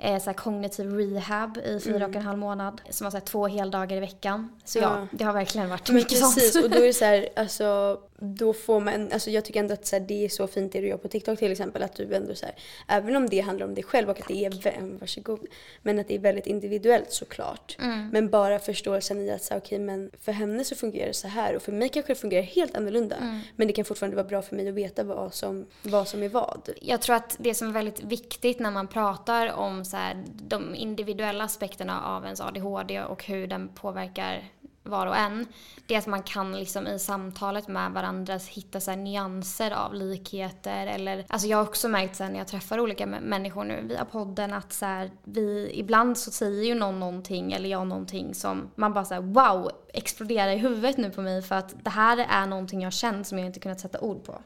eh, 0.00 0.18
så 0.22 0.32
kognitiv 0.32 0.92
rehab 0.98 1.56
i 1.56 1.80
fyra 1.84 2.06
och 2.06 2.16
en 2.16 2.22
halv 2.22 2.38
månad, 2.38 2.80
som 2.90 3.04
var 3.04 3.10
så 3.10 3.20
två 3.20 3.46
heldagar 3.48 3.96
i 3.96 4.00
veckan. 4.00 4.48
Så 4.64 4.78
ja, 4.78 4.82
Ja. 4.82 5.06
det 5.10 5.24
har 5.24 5.32
verkligen 5.32 5.68
varit 5.70 5.88
Men 5.88 5.96
mycket 5.96 6.20
precis, 6.20 6.52
sånt. 6.52 6.64
och 6.64 6.70
då 6.70 6.76
är 6.78 6.86
det 6.86 6.92
så 6.92 7.04
här, 7.04 7.28
alltså, 7.36 7.98
då 8.20 8.52
får 8.52 8.80
man, 8.80 9.12
alltså 9.12 9.30
jag 9.30 9.44
tycker 9.44 9.60
ändå 9.60 9.74
att 9.74 9.86
så 9.86 9.96
här, 9.96 10.04
det 10.06 10.24
är 10.24 10.28
så 10.28 10.46
fint 10.46 10.72
det 10.72 10.80
du 10.80 10.88
gör 10.88 10.96
på 10.96 11.08
TikTok 11.08 11.38
till 11.38 11.52
exempel, 11.52 11.82
att 11.82 11.96
du 11.96 12.14
ändå 12.14 12.34
så 12.34 12.46
här, 12.46 12.54
även 12.88 13.16
om 13.16 13.28
det 13.28 13.40
handlar 13.40 13.66
om 13.66 13.74
dig 13.74 13.84
själv 13.84 14.10
och 14.10 14.20
att 14.20 14.28
det 14.28 14.44
är, 14.44 14.98
varsågod, 15.00 15.46
men 15.82 15.98
att 15.98 16.08
det 16.08 16.14
är 16.14 16.18
väldigt 16.18 16.46
individuellt 16.46 17.12
såklart. 17.12 17.76
Mm. 17.80 18.08
Men 18.08 18.30
bara 18.30 18.58
förståelsen 18.58 19.20
i 19.20 19.30
att 19.30 19.42
så 19.42 19.54
här, 19.54 19.60
okej 19.60 19.78
men 19.78 20.10
för 20.20 20.32
henne 20.32 20.64
så 20.64 20.74
fungerar 20.74 21.06
det 21.06 21.14
så 21.14 21.28
här 21.28 21.56
och 21.56 21.62
för 21.62 21.72
mig 21.72 21.88
kanske 21.88 22.12
det 22.12 22.20
fungerar 22.20 22.42
helt 22.42 22.76
annorlunda. 22.76 23.16
Mm. 23.16 23.40
Men 23.56 23.66
det 23.66 23.72
kan 23.72 23.84
fortfarande 23.84 24.16
vara 24.16 24.26
bra 24.26 24.42
för 24.42 24.56
mig 24.56 24.68
att 24.68 24.74
veta 24.74 25.04
vad 25.04 25.34
som, 25.34 25.66
vad 25.82 26.08
som 26.08 26.22
är 26.22 26.28
vad. 26.28 26.68
Jag 26.80 27.02
tror 27.02 27.16
att 27.16 27.36
det 27.38 27.54
som 27.54 27.68
är 27.68 27.72
väldigt 27.72 28.02
viktigt 28.02 28.58
när 28.58 28.70
man 28.70 28.88
pratar 28.88 29.52
om 29.52 29.84
så 29.84 29.96
här, 29.96 30.24
de 30.26 30.74
individuella 30.74 31.44
aspekterna 31.44 32.04
av 32.04 32.24
ens 32.24 32.40
ADHD 32.40 33.02
och 33.02 33.24
hur 33.24 33.46
den 33.46 33.68
påverkar 33.68 34.50
var 34.82 35.06
och 35.06 35.16
en, 35.16 35.46
det 35.86 35.94
är 35.94 35.98
att 35.98 36.06
man 36.06 36.22
kan 36.22 36.58
liksom 36.58 36.86
i 36.86 36.98
samtalet 36.98 37.68
med 37.68 37.92
varandra 37.92 38.38
hitta 38.48 38.80
så 38.80 38.94
nyanser 38.96 39.70
av 39.70 39.94
likheter 39.94 40.86
eller, 40.86 41.24
alltså 41.28 41.48
jag 41.48 41.58
har 41.58 41.64
också 41.64 41.88
märkt 41.88 42.16
sen 42.16 42.32
när 42.32 42.38
jag 42.38 42.48
träffar 42.48 42.80
olika 42.80 43.06
mä- 43.06 43.20
människor 43.20 43.64
nu 43.64 43.80
via 43.82 44.04
podden 44.04 44.52
att 44.52 44.72
så 44.72 44.86
här, 44.86 45.10
vi, 45.24 45.70
ibland 45.74 46.18
så 46.18 46.30
säger 46.30 46.64
ju 46.64 46.74
någon 46.74 47.00
någonting 47.00 47.52
eller 47.52 47.68
jag 47.68 47.86
någonting 47.86 48.34
som 48.34 48.70
man 48.74 48.92
bara 48.92 49.04
såhär 49.04 49.20
wow, 49.20 49.70
exploderar 49.92 50.50
i 50.50 50.56
huvudet 50.56 50.96
nu 50.96 51.10
på 51.10 51.22
mig 51.22 51.42
för 51.42 51.54
att 51.54 51.84
det 51.84 51.90
här 51.90 52.26
är 52.30 52.46
någonting 52.46 52.82
jag 52.82 52.92
känt 52.92 53.26
som 53.26 53.38
jag 53.38 53.46
inte 53.46 53.60
kunnat 53.60 53.80
sätta 53.80 54.00
ord 54.00 54.24
på. 54.24 54.42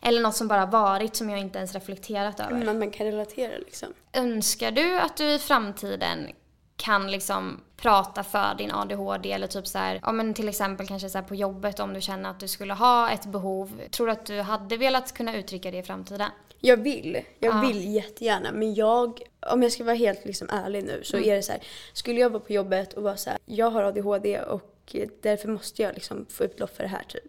Eller 0.00 0.20
något 0.20 0.34
som 0.36 0.48
bara 0.48 0.66
varit 0.66 1.16
som 1.16 1.30
jag 1.30 1.40
inte 1.40 1.58
ens 1.58 1.74
reflekterat 1.74 2.40
över. 2.40 2.64
Men 2.64 2.78
man 2.78 2.90
kan 2.90 3.06
relatera 3.06 3.58
liksom. 3.58 3.88
Önskar 4.12 4.70
du 4.70 4.98
att 5.00 5.16
du 5.16 5.32
i 5.32 5.38
framtiden 5.38 6.26
kan 6.76 7.10
liksom 7.10 7.60
prata 7.76 8.22
för 8.22 8.54
din 8.58 8.72
ADHD 8.72 9.32
eller 9.32 9.46
typ 9.46 9.66
så 9.66 9.78
här, 9.78 10.00
ja 10.02 10.12
men 10.12 10.34
till 10.34 10.48
exempel 10.48 10.86
kanske 10.86 11.08
så 11.10 11.22
på 11.22 11.34
jobbet 11.34 11.80
om 11.80 11.92
du 11.94 12.00
känner 12.00 12.30
att 12.30 12.40
du 12.40 12.48
skulle 12.48 12.74
ha 12.74 13.10
ett 13.10 13.26
behov. 13.26 13.80
Tror 13.90 14.06
du 14.06 14.12
att 14.12 14.26
du 14.26 14.40
hade 14.40 14.76
velat 14.76 15.12
kunna 15.14 15.36
uttrycka 15.36 15.70
det 15.70 15.78
i 15.78 15.82
framtiden? 15.82 16.30
Jag 16.60 16.76
vill. 16.76 17.18
Jag 17.38 17.54
Ja. 17.54 17.60
vill 17.68 17.94
jättegärna. 17.94 18.52
Men 18.52 18.74
jag, 18.74 19.20
om 19.52 19.62
jag 19.62 19.72
ska 19.72 19.84
vara 19.84 19.94
helt 19.94 20.24
liksom 20.24 20.48
ärlig 20.50 20.84
nu 20.84 21.00
så 21.04 21.16
Mm. 21.16 21.30
är 21.30 21.34
det 21.36 21.42
så 21.42 21.52
här. 21.52 21.60
Skulle 21.92 22.20
jag 22.20 22.30
vara 22.30 22.40
på 22.42 22.52
jobbet 22.52 22.92
och 22.92 23.02
vara 23.02 23.16
så 23.16 23.30
här, 23.30 23.38
jag 23.46 23.70
har 23.70 23.82
ADHD 23.82 24.40
och 24.40 24.72
därför 25.22 25.48
måste 25.48 25.82
jag 25.82 25.94
liksom 25.94 26.26
få 26.28 26.44
utlopp 26.44 26.76
för 26.76 26.82
det 26.82 26.88
här 26.88 27.02
typ. 27.08 27.24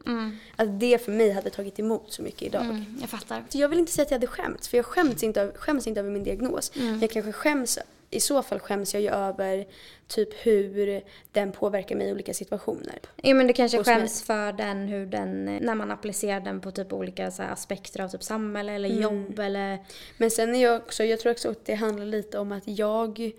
Att 0.55 0.79
det 0.79 1.05
för 1.05 1.11
mig 1.11 1.31
hade 1.31 1.49
tagit 1.49 1.79
emot 1.79 2.13
så 2.13 2.21
mycket 2.21 2.41
idag. 2.41 2.61
Mm, 2.61 2.97
jag 3.01 3.09
fattar. 3.09 3.43
Så 3.49 3.57
jag 3.57 3.69
vill 3.69 3.79
inte 3.79 3.91
säga 3.91 4.03
att 4.05 4.11
jag 4.11 4.15
hade 4.17 4.27
skämts, 4.27 4.67
för 4.69 4.77
jag 4.77 4.85
skäms 4.85 5.23
inte, 5.23 5.41
av, 5.43 5.51
skäms 5.55 5.87
inte 5.87 5.99
över 5.99 6.09
min 6.09 6.23
diagnos. 6.23 6.71
Mm. 6.75 6.99
Jag 7.01 7.11
kanske 7.11 7.31
skäms 7.31 7.79
i 8.09 8.19
så 8.19 8.43
fall 8.43 8.59
skäms 8.59 8.93
jag 8.93 9.03
ju 9.03 9.09
över 9.09 9.67
typ 10.07 10.33
hur 10.45 11.01
den 11.31 11.51
påverkar 11.51 11.95
mig 11.95 12.07
i 12.07 12.11
olika 12.11 12.33
situationer. 12.33 12.99
Ja 13.15 13.33
men 13.33 13.47
du 13.47 13.53
kanske 13.53 13.77
Hos 13.77 13.87
mig. 13.87 13.95
skäms 13.95 14.23
för 14.23 14.53
den, 14.53 14.87
hur 14.87 15.05
den, 15.05 15.45
när 15.45 15.75
man 15.75 15.91
applicerar 15.91 16.39
den 16.39 16.61
på 16.61 16.71
typ 16.71 16.93
olika 16.93 17.31
så 17.31 17.43
här, 17.43 17.51
aspekter 17.51 18.01
av 18.01 18.09
typ 18.09 18.23
samhälle 18.23 18.71
eller 18.71 18.89
Mm. 18.89 19.01
jobb 19.01 19.39
eller... 19.39 19.77
Men 20.17 20.31
sen 20.31 20.55
är 20.55 20.63
jag 20.63 20.75
också, 20.81 21.03
jag 21.03 21.19
tror 21.19 21.31
också 21.31 21.49
att 21.49 21.65
det 21.65 21.73
handlar 21.73 22.05
lite 22.05 22.39
om 22.39 22.51
att 22.51 22.63
jag 22.65 23.31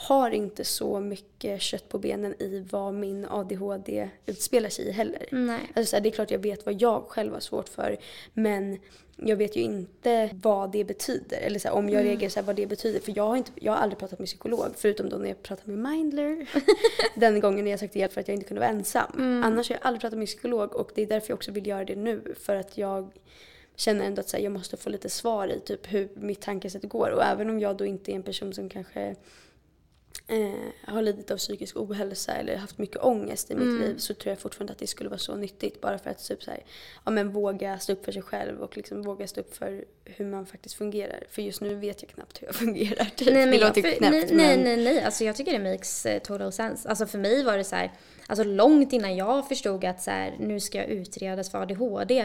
har 0.00 0.30
inte 0.30 0.64
så 0.64 1.00
mycket 1.00 1.62
kött 1.62 1.88
på 1.88 1.98
benen 1.98 2.42
i 2.42 2.66
vad 2.70 2.94
min 2.94 3.26
ADHD 3.28 4.10
utspelar 4.26 4.68
sig 4.68 4.84
i 4.84 4.90
heller. 4.90 5.28
Nej. 5.30 5.60
Alltså 5.74 5.90
så 5.90 5.96
här, 5.96 6.00
det 6.00 6.08
är 6.08 6.10
klart 6.10 6.30
jag 6.30 6.38
vet 6.38 6.66
vad 6.66 6.82
jag 6.82 7.04
själv 7.08 7.32
har 7.32 7.40
svårt 7.40 7.68
för 7.68 7.96
men 8.32 8.78
jag 9.16 9.36
vet 9.36 9.56
ju 9.56 9.60
inte 9.60 10.30
vad 10.42 10.72
det 10.72 10.84
betyder. 10.84 11.38
Eller 11.38 11.58
så 11.58 11.68
här, 11.68 11.74
om 11.74 11.88
jag 11.88 12.04
reagerar 12.04 12.30
så 12.30 12.40
här, 12.40 12.46
vad 12.46 12.56
det 12.56 12.66
betyder. 12.66 13.00
För 13.00 13.12
jag 13.16 13.26
har, 13.26 13.36
inte, 13.36 13.50
jag 13.54 13.72
har 13.72 13.78
aldrig 13.78 13.98
pratat 13.98 14.18
med 14.18 14.28
psykolog 14.28 14.66
förutom 14.76 15.08
då 15.08 15.16
när 15.16 15.28
jag 15.28 15.42
pratade 15.42 15.70
med 15.70 15.92
Mindler. 15.92 16.46
Den 17.14 17.40
gången 17.40 17.64
när 17.64 17.70
jag 17.70 17.80
sökte 17.80 17.98
hjälp 17.98 18.12
för 18.12 18.20
att 18.20 18.28
jag 18.28 18.34
inte 18.34 18.46
kunde 18.46 18.60
vara 18.60 18.70
ensam. 18.70 19.42
Annars 19.44 19.68
har 19.68 19.76
jag 19.76 19.86
aldrig 19.86 20.00
pratat 20.00 20.18
med 20.18 20.28
psykolog 20.28 20.74
och 20.74 20.90
det 20.94 21.02
är 21.02 21.06
därför 21.06 21.30
jag 21.30 21.36
också 21.36 21.52
vill 21.52 21.66
göra 21.66 21.84
det 21.84 21.96
nu. 21.96 22.34
För 22.40 22.56
att 22.56 22.78
jag 22.78 23.10
känner 23.76 24.04
ändå 24.04 24.20
att 24.20 24.28
så 24.28 24.36
här, 24.36 24.44
jag 24.44 24.52
måste 24.52 24.76
få 24.76 24.90
lite 24.90 25.08
svar 25.08 25.48
i 25.48 25.60
typ 25.60 25.92
hur 25.92 26.08
mitt 26.14 26.40
tankesätt 26.40 26.82
går. 26.82 27.10
Och 27.10 27.24
även 27.24 27.50
om 27.50 27.60
jag 27.60 27.76
då 27.76 27.86
inte 27.86 28.12
är 28.12 28.16
en 28.16 28.22
person 28.22 28.54
som 28.54 28.68
kanske 28.68 29.16
eh, 30.28 30.92
har 30.94 31.02
lidit 31.02 31.30
av 31.30 31.36
psykisk 31.36 31.76
ohälsa 31.76 32.32
eller 32.32 32.56
haft 32.56 32.78
mycket 32.78 33.02
ångest 33.02 33.50
i 33.50 33.54
mitt 33.54 33.80
liv 33.80 33.98
så 33.98 34.14
tror 34.14 34.30
jag 34.30 34.38
fortfarande 34.38 34.72
att 34.72 34.78
det 34.78 34.86
skulle 34.86 35.08
vara 35.08 35.18
så 35.18 35.36
nyttigt 35.36 35.80
bara 35.80 35.98
för 35.98 36.10
att 36.10 36.24
typ 36.28 36.42
så 36.42 36.50
här, 36.50 36.64
ja, 37.04 37.10
men 37.10 37.32
våga 37.32 37.78
stå 37.78 37.92
upp 37.92 38.04
för 38.04 38.12
sig 38.12 38.22
själv 38.22 38.60
och 38.60 38.76
liksom 38.76 39.02
våga 39.02 39.26
stå 39.26 39.40
upp 39.40 39.56
för 39.56 39.84
hur 40.04 40.26
man 40.26 40.46
faktiskt 40.46 40.74
fungerar. 40.74 41.24
För 41.30 41.42
just 41.42 41.60
nu 41.60 41.74
vet 41.74 42.02
jag 42.02 42.10
knappt 42.10 42.42
hur 42.42 42.46
jag 42.46 42.54
fungerar. 42.64 43.04
Typ. 43.16 43.32
Nej, 43.32 43.46
men 43.46 43.50
det 43.50 43.56
jag, 43.56 43.68
låter 43.68 43.82
för, 43.82 43.90
knäppt 43.90 44.12
nej, 44.12 44.26
men 44.28 44.36
nej, 44.36 44.76
nej, 44.76 44.84
nej. 44.84 45.02
Alltså 45.02 45.24
jag 45.24 45.36
tycker 45.36 45.58
det 45.58 45.72
makes 45.72 46.06
eh, 46.06 46.22
total 46.22 46.52
sense. 46.52 46.88
Alltså 46.88 47.06
för 47.06 47.18
mig 47.18 47.44
var 47.44 47.56
det 47.56 47.64
så 47.64 47.76
här, 47.76 47.92
alltså 48.28 48.44
långt 48.44 48.92
innan 48.92 49.16
jag 49.16 49.48
förstod 49.48 49.84
att 49.84 50.02
så 50.02 50.10
här, 50.10 50.36
nu 50.38 50.60
ska 50.60 50.78
jag 50.78 50.86
utredas 50.86 51.50
för 51.50 51.62
ADHD. 51.62 52.20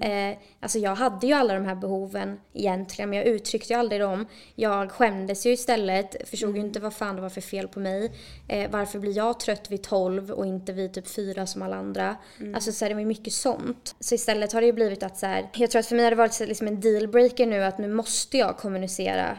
Eh, 0.00 0.38
alltså 0.60 0.78
jag 0.78 0.94
hade 0.94 1.26
ju 1.26 1.32
alla 1.32 1.54
de 1.54 1.64
här 1.64 1.74
behoven 1.74 2.40
egentligen, 2.52 3.10
men 3.10 3.18
jag 3.18 3.26
uttryckte 3.26 3.72
ju 3.72 3.78
aldrig 3.78 4.00
dem. 4.00 4.26
Jag 4.54 4.90
skämdes 4.90 5.46
ju 5.46 5.52
istället, 5.52 6.28
förstod 6.28 6.56
ju 6.56 6.60
inte 6.62 6.80
vad 6.80 6.94
fan 6.94 7.16
det 7.16 7.22
var 7.22 7.28
för 7.28 7.40
fel 7.40 7.68
på 7.68 7.80
mig. 7.80 8.12
Eh, 8.48 8.70
varför 8.70 8.98
blir 8.98 9.16
jag 9.16 9.40
trött 9.40 9.70
vid 9.70 9.82
12 9.82 10.30
och 10.30 10.46
inte 10.46 10.72
vid 10.72 10.92
typ 10.94 11.08
4 11.08 11.46
som 11.46 11.62
alla 11.62 11.76
andra? 11.76 12.16
Alltså 12.54 12.72
så 12.72 12.84
här, 12.84 12.88
det 12.88 12.94
var 12.94 13.00
ju 13.00 13.06
mycket 13.06 13.32
sånt. 13.32 13.94
Så 14.00 14.14
istället 14.14 14.52
har 14.52 14.60
det 14.60 14.66
ju 14.66 14.72
blivit 14.72 15.02
att 15.02 15.18
så 15.18 15.26
här, 15.26 15.50
jag 15.54 15.70
tror 15.70 15.80
att 15.80 15.86
för 15.86 15.96
mig 15.96 16.04
har 16.04 16.10
det 16.10 16.16
varit 16.16 16.40
liksom 16.40 16.66
en 16.66 16.80
dealbreaker 16.80 17.46
nu 17.46 17.64
att 17.64 17.78
nu 17.78 17.88
måste 17.88 18.38
jag 18.38 18.56
kommunicera 18.56 19.36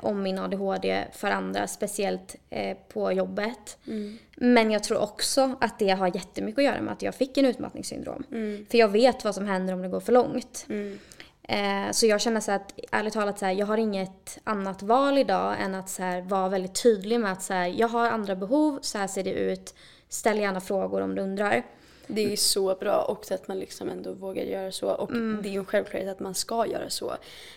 om 0.00 0.22
min 0.22 0.38
ADHD 0.38 1.04
för 1.12 1.30
andra, 1.30 1.66
speciellt 1.66 2.36
eh, 2.50 2.76
på 2.88 3.12
jobbet. 3.12 3.78
Men 4.36 4.70
jag 4.70 4.82
tror 4.82 4.98
också 4.98 5.56
att 5.60 5.78
det 5.78 5.88
har 5.90 6.06
jättemycket 6.14 6.58
att 6.58 6.64
göra 6.64 6.80
med 6.82 6.92
att 6.92 7.02
jag 7.02 7.14
fick 7.14 7.38
en 7.38 7.44
utmattningssyndrom. 7.44 8.24
För 8.70 8.78
jag 8.78 8.88
vet 8.88 9.24
vad 9.24 9.34
som 9.34 9.46
händer 9.46 9.74
om 9.74 9.82
det 9.82 9.88
går 9.88 10.00
för 10.00 10.12
långt. 10.12 10.66
Eh, 11.42 11.90
så 11.92 12.06
jag 12.06 12.20
känner 12.20 12.40
så 12.40 12.52
att 12.52 12.72
ärligt 12.92 13.14
talat 13.14 13.38
så 13.38 13.44
här, 13.44 13.52
jag 13.52 13.66
har 13.66 13.78
inget 13.78 14.38
annat 14.44 14.82
val 14.82 15.18
idag 15.18 15.56
än 15.60 15.74
att 15.74 15.88
så 15.88 16.02
här, 16.02 16.20
vara 16.20 16.48
väldigt 16.48 16.82
tydlig 16.82 17.20
med 17.20 17.32
att 17.32 17.42
så 17.42 17.54
här, 17.54 17.66
jag 17.66 17.88
har 17.88 18.10
andra 18.10 18.36
behov, 18.36 18.78
så 18.82 18.98
här 18.98 19.06
ser 19.06 19.24
det 19.24 19.32
ut. 19.32 19.74
Ställ 20.08 20.38
gärna 20.38 20.60
frågor 20.60 21.00
om 21.00 21.14
du 21.14 21.22
undrar. 21.22 21.62
Det 22.08 22.32
är 22.32 22.36
så 22.36 22.74
bra 22.74 23.04
också 23.04 23.34
att 23.34 23.48
man 23.48 23.58
liksom 23.58 23.88
ändå 23.88 24.12
vågar 24.12 24.42
göra 24.42 24.72
så. 24.72 24.88
Och 24.90 25.10
Mm. 25.10 25.38
det 25.42 25.48
är 25.48 25.50
ju 25.50 25.58
en 25.58 25.64
självklarhet 25.64 26.08
att 26.08 26.20
man 26.20 26.34
ska 26.34 26.66
göra 26.66 26.90
så. 26.90 27.12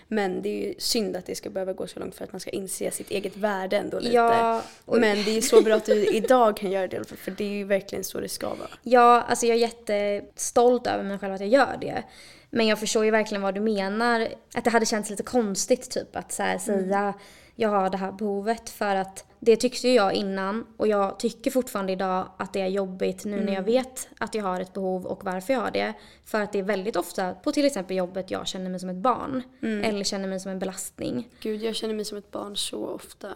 Men 0.07 0.41
det 0.41 0.49
är 0.49 0.67
ju 0.67 0.73
synd 0.77 1.15
att 1.17 1.25
det 1.25 1.35
ska 1.35 1.49
behöva 1.49 1.73
gå 1.73 1.87
så 1.87 1.99
långt 1.99 2.15
för 2.15 2.23
att 2.23 2.31
man 2.33 2.39
ska 2.39 2.49
inse 2.49 2.91
sitt 2.91 3.11
eget 3.11 3.37
värde 3.37 3.77
ändå 3.77 3.99
lite. 3.99 4.15
Ja, 4.15 4.61
och- 4.85 4.97
Men 4.99 5.23
det 5.23 5.37
är 5.37 5.41
så 5.41 5.61
bra 5.61 5.75
att 5.75 5.85
du 5.85 6.05
idag 6.15 6.57
kan 6.57 6.71
göra 6.71 6.87
det 6.87 7.05
för 7.05 7.31
det 7.31 7.43
är 7.43 7.49
ju 7.49 7.63
verkligen 7.63 8.03
så 8.03 8.19
det 8.19 8.29
ska 8.29 8.47
vara. 8.49 8.69
Ja, 8.83 9.21
alltså 9.21 9.45
jag 9.45 9.55
är 9.57 9.61
jättestolt 9.61 10.87
över 10.87 11.03
mig 11.03 11.19
själv 11.19 11.33
att 11.33 11.39
jag 11.41 11.49
gör 11.49 11.77
det. 11.81 12.03
Men 12.49 12.67
jag 12.67 12.79
förstår 12.79 13.05
ju 13.05 13.11
verkligen 13.11 13.41
vad 13.41 13.55
du 13.55 13.61
menar. 13.61 14.27
Att 14.55 14.63
det 14.63 14.69
hade 14.69 14.85
känts 14.85 15.09
lite 15.09 15.23
konstigt 15.23 15.91
typ 15.91 16.15
att 16.15 16.31
så 16.31 16.43
här, 16.43 16.57
säga 16.57 17.13
jag 17.61 17.69
har 17.69 17.89
det 17.89 17.97
här 17.97 18.11
behovet 18.11 18.69
för 18.69 18.95
att 18.95 19.25
det 19.39 19.55
tyckte 19.55 19.89
jag 19.89 20.13
innan 20.13 20.65
och 20.77 20.87
jag 20.87 21.19
tycker 21.19 21.51
fortfarande 21.51 21.91
idag 21.91 22.27
att 22.37 22.53
det 22.53 22.61
är 22.61 22.67
jobbigt 22.67 23.25
nu 23.25 23.43
när 23.43 23.53
jag 23.53 23.63
vet 23.63 24.09
att 24.17 24.35
jag 24.35 24.43
har 24.43 24.59
ett 24.59 24.73
behov 24.73 25.05
och 25.05 25.25
varför 25.25 25.53
jag 25.53 25.59
har 25.59 25.71
det. 25.71 25.93
För 26.25 26.41
att 26.41 26.51
det 26.51 26.59
är 26.59 26.63
väldigt 26.63 26.95
ofta 26.95 27.33
på 27.33 27.51
till 27.51 27.65
exempel 27.65 27.97
jobbet 27.97 28.31
jag 28.31 28.47
känner 28.47 28.69
mig 28.69 28.79
som 28.79 28.89
ett 28.89 28.95
barn 28.95 29.43
eller 29.61 30.03
känner 30.03 30.27
mig 30.27 30.39
som 30.39 30.51
en 30.51 30.59
belastning. 30.59 31.29
Gud, 31.39 31.61
jag 31.61 31.75
känner 31.75 31.93
mig 31.93 32.05
som 32.05 32.17
ett 32.17 32.31
barn 32.31 32.57
så 32.57 32.85
ofta. 32.85 33.27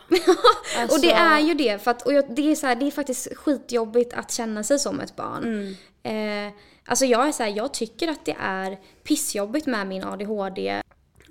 Och 0.92 1.02
det 1.02 1.12
är 1.12 1.40
ju 1.40 1.54
det, 1.54 1.84
för 1.84 1.92
att, 1.92 2.02
och 2.02 2.14
jag, 2.14 2.36
det, 2.36 2.52
är 2.52 2.56
så 2.56 2.68
här, 2.68 2.76
det 2.76 2.88
är 2.88 2.92
faktiskt 2.92 3.36
skitjobbigt 3.36 4.14
att 4.14 4.32
känna 4.32 4.64
sig 4.64 4.80
som 4.80 5.00
ett 5.00 5.16
barn. 5.16 5.76
Eh, 6.04 6.54
alltså 6.86 7.06
jag 7.06 7.28
är 7.28 7.32
så 7.32 7.44
här, 7.44 7.50
jag 7.50 7.74
tycker 7.74 8.08
att 8.08 8.26
det 8.26 8.36
är 8.40 8.78
pissjobbigt 9.04 9.68
med 9.68 9.88
min 9.88 10.04
ADHD. 10.04 10.82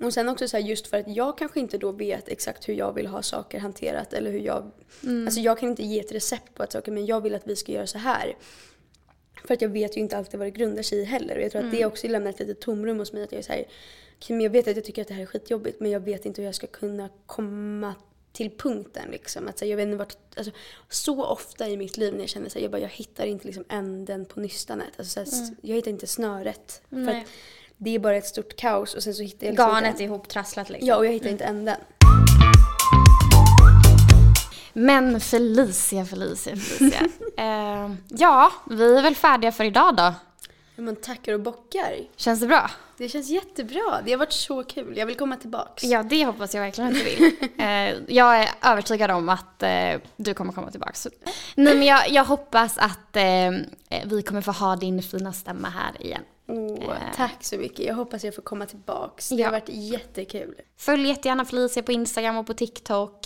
Och 0.01 0.13
sen 0.13 0.29
också 0.29 0.47
så 0.47 0.57
här, 0.57 0.63
just 0.63 0.87
för 0.87 0.97
att 0.97 1.07
jag 1.15 1.37
kanske 1.37 1.59
inte 1.59 1.77
då 1.77 1.91
vet 1.91 2.27
exakt 2.29 2.69
hur 2.69 2.73
jag 2.73 2.93
vill 2.93 3.07
ha 3.07 3.21
saker 3.21 3.59
hanterat 3.59 4.13
eller 4.13 4.31
hur 4.31 4.39
jag... 4.39 4.71
Alltså 5.25 5.39
jag 5.39 5.59
kan 5.59 5.69
inte 5.69 5.83
ge 5.83 5.99
ett 5.99 6.11
recept 6.11 6.53
på 6.55 6.63
att 6.63 6.71
saker, 6.71 6.91
men 6.91 7.05
jag 7.05 7.21
vill 7.21 7.35
att 7.35 7.47
vi 7.47 7.55
ska 7.55 7.71
göra 7.71 7.87
så 7.87 7.97
här. 7.97 8.35
För 9.47 9.53
att 9.53 9.61
jag 9.61 9.69
vet 9.69 9.97
ju 9.97 10.01
inte 10.01 10.17
alltid 10.17 10.39
vad 10.39 10.47
det 10.47 10.51
grundar 10.51 10.83
sig 10.83 10.97
i 10.99 11.03
heller. 11.03 11.35
Och 11.37 11.41
jag 11.43 11.51
tror 11.51 11.61
att 11.65 11.71
det 11.71 11.85
också 11.85 12.07
lämnar 12.07 12.29
ett 12.29 12.39
litet 12.39 12.59
tomrum 12.61 12.99
hos 12.99 13.13
mig. 13.13 13.23
Att 13.23 13.31
jag 13.31 13.39
är 13.39 13.43
så 13.43 13.51
här, 13.53 13.65
"Okej, 14.17 14.35
men 14.35 14.41
jag 14.43 14.49
vet 14.51 14.67
att 14.67 14.75
jag 14.75 14.85
tycker 14.85 15.01
att 15.01 15.07
det 15.07 15.13
här 15.13 15.21
är 15.21 15.25
skitjobbigt 15.25 15.79
men 15.79 15.91
jag 15.91 15.99
vet 15.99 16.25
inte 16.25 16.41
hur 16.41 16.45
jag 16.47 16.55
ska 16.55 16.67
kunna 16.67 17.09
komma 17.25 17.95
till 18.33 18.51
punkten 18.57 19.11
liksom. 19.11 19.47
Att, 19.47 19.59
så 19.59 19.65
här, 19.65 19.69
jag 19.69 19.77
vet 19.77 19.83
inte 19.85 19.97
vart, 19.97 20.15
alltså, 20.37 20.51
så 20.89 21.25
ofta 21.25 21.69
i 21.69 21.77
mitt 21.77 21.97
liv 21.97 22.13
när 22.13 22.19
jag 22.19 22.29
känner 22.29 22.49
här, 22.55 22.61
jag, 22.61 22.71
bara, 22.71 22.81
jag 22.81 22.89
hittar 22.89 23.25
inte 23.25 23.45
liksom 23.45 23.63
änden 23.69 24.25
på 24.25 24.39
nystanet. 24.39 24.87
Alltså, 24.97 25.13
så 25.13 25.19
här, 25.19 25.27
s- 25.27 25.51
Jag 25.61 25.75
hittar 25.75 25.91
inte 25.91 26.07
snöret. 26.07 26.81
För 26.89 26.97
att 27.21 27.27
det 27.77 27.95
är 27.95 27.99
bara 27.99 28.15
ett 28.15 28.25
stort 28.25 28.55
kaos 28.55 28.93
och 28.93 29.03
sen 29.03 29.13
så 29.13 29.23
hittar 29.23 29.47
jag 29.47 29.51
liksom 29.51 29.69
Garnet 29.69 29.91
inte 29.91 30.03
är 30.03 30.05
ihoptrasslat 30.05 30.69
liksom. 30.69 30.87
Ja, 30.87 30.95
och 30.95 31.05
jag 31.05 31.11
hittar 31.11 31.29
inte 31.29 31.43
änden. 31.43 31.77
Men 34.73 35.21
Felicia, 35.21 36.05
Felicia, 36.05 36.55
Felicia. 36.55 37.01
eh, 37.37 37.91
ja, 38.07 38.51
vi 38.69 38.97
är 38.97 39.01
väl 39.01 39.15
färdiga 39.15 39.51
för 39.51 39.63
idag 39.63 39.95
då. 39.95 40.13
Hur 40.75 40.83
man 40.83 40.95
tackar 40.95 41.33
och 41.33 41.39
bockar. 41.39 41.95
Känns 42.15 42.39
det 42.39 42.47
bra? 42.47 42.71
Det 42.97 43.09
känns 43.09 43.29
jättebra. 43.29 44.01
Det 44.05 44.11
har 44.11 44.17
varit 44.17 44.31
så 44.33 44.63
kul. 44.63 44.97
Jag 44.97 45.05
vill 45.05 45.15
komma 45.15 45.35
tillbaks. 45.35 45.83
Ja, 45.83 46.03
det 46.03 46.25
hoppas 46.25 46.53
jag 46.53 46.61
verkligen 46.61 46.91
att 46.91 46.97
du 46.97 47.03
vill. 47.03 47.31
Eh, 47.57 47.95
jag 48.07 48.39
är 48.43 48.49
övertygad 48.61 49.11
om 49.11 49.29
att 49.29 49.63
eh, 49.63 50.01
du 50.15 50.33
kommer 50.33 50.53
komma 50.53 50.71
tillbaka. 50.71 50.93
Nej, 51.55 51.75
men 51.75 51.83
jag, 51.83 52.09
jag 52.09 52.25
hoppas 52.25 52.77
att 52.77 53.15
eh, 53.15 53.51
vi 54.05 54.21
kommer 54.21 54.41
få 54.41 54.51
ha 54.51 54.75
din 54.75 55.03
fina 55.03 55.33
stämma 55.33 55.69
här 55.69 56.01
igen. 56.05 56.21
Åh, 56.47 56.93
tack 57.15 57.43
så 57.43 57.57
mycket. 57.57 57.85
Jag 57.85 57.93
hoppas 57.95 58.23
jag 58.23 58.35
får 58.35 58.41
komma 58.41 58.65
tillbaks. 58.65 59.29
Det 59.29 59.35
Ja. 59.35 59.45
har 59.47 59.51
varit 59.51 59.69
jättekul. 59.69 60.55
Följ 60.77 61.07
jättegärna 61.07 61.45
Felicia 61.45 61.83
på 61.83 61.91
Instagram 61.91 62.37
och 62.37 62.47
på 62.47 62.53
TikTok. 62.53 63.19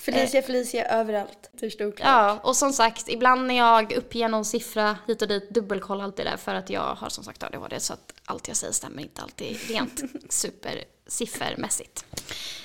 Felicia, 0.00 0.42
Felicia 0.42 0.84
överallt. 0.88 1.50
Ja, 1.98 2.40
och 2.42 2.56
som 2.56 2.72
sagt, 2.72 3.08
ibland 3.08 3.46
när 3.46 3.56
jag 3.56 3.92
uppger 3.92 4.28
någon 4.28 4.44
siffra 4.44 4.96
hit 5.06 5.22
och 5.22 5.28
dit, 5.28 5.50
dubbelkolla 5.50 6.04
alltid 6.04 6.26
det 6.26 6.36
för 6.36 6.54
att 6.54 6.70
jag 6.70 6.94
har 6.94 7.08
som 7.08 7.24
sagt 7.24 7.42
ADHD 7.42 7.80
så 7.80 7.92
att 7.92 8.12
allt 8.24 8.48
jag 8.48 8.56
säger 8.56 8.72
stämmer 8.72 9.02
inte 9.02 9.22
alltid 9.22 9.56
rent 9.68 10.02
supersiffermässigt. 10.32 12.04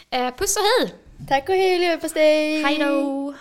Eh, 0.09 0.35
puss 0.35 0.57
och 0.57 0.63
hej! 0.63 0.93
Tack 1.27 1.49
och 1.49 1.55
hej 1.55 1.79
leverpastej! 1.79 2.63
Hej 2.63 2.77
då! 2.77 3.33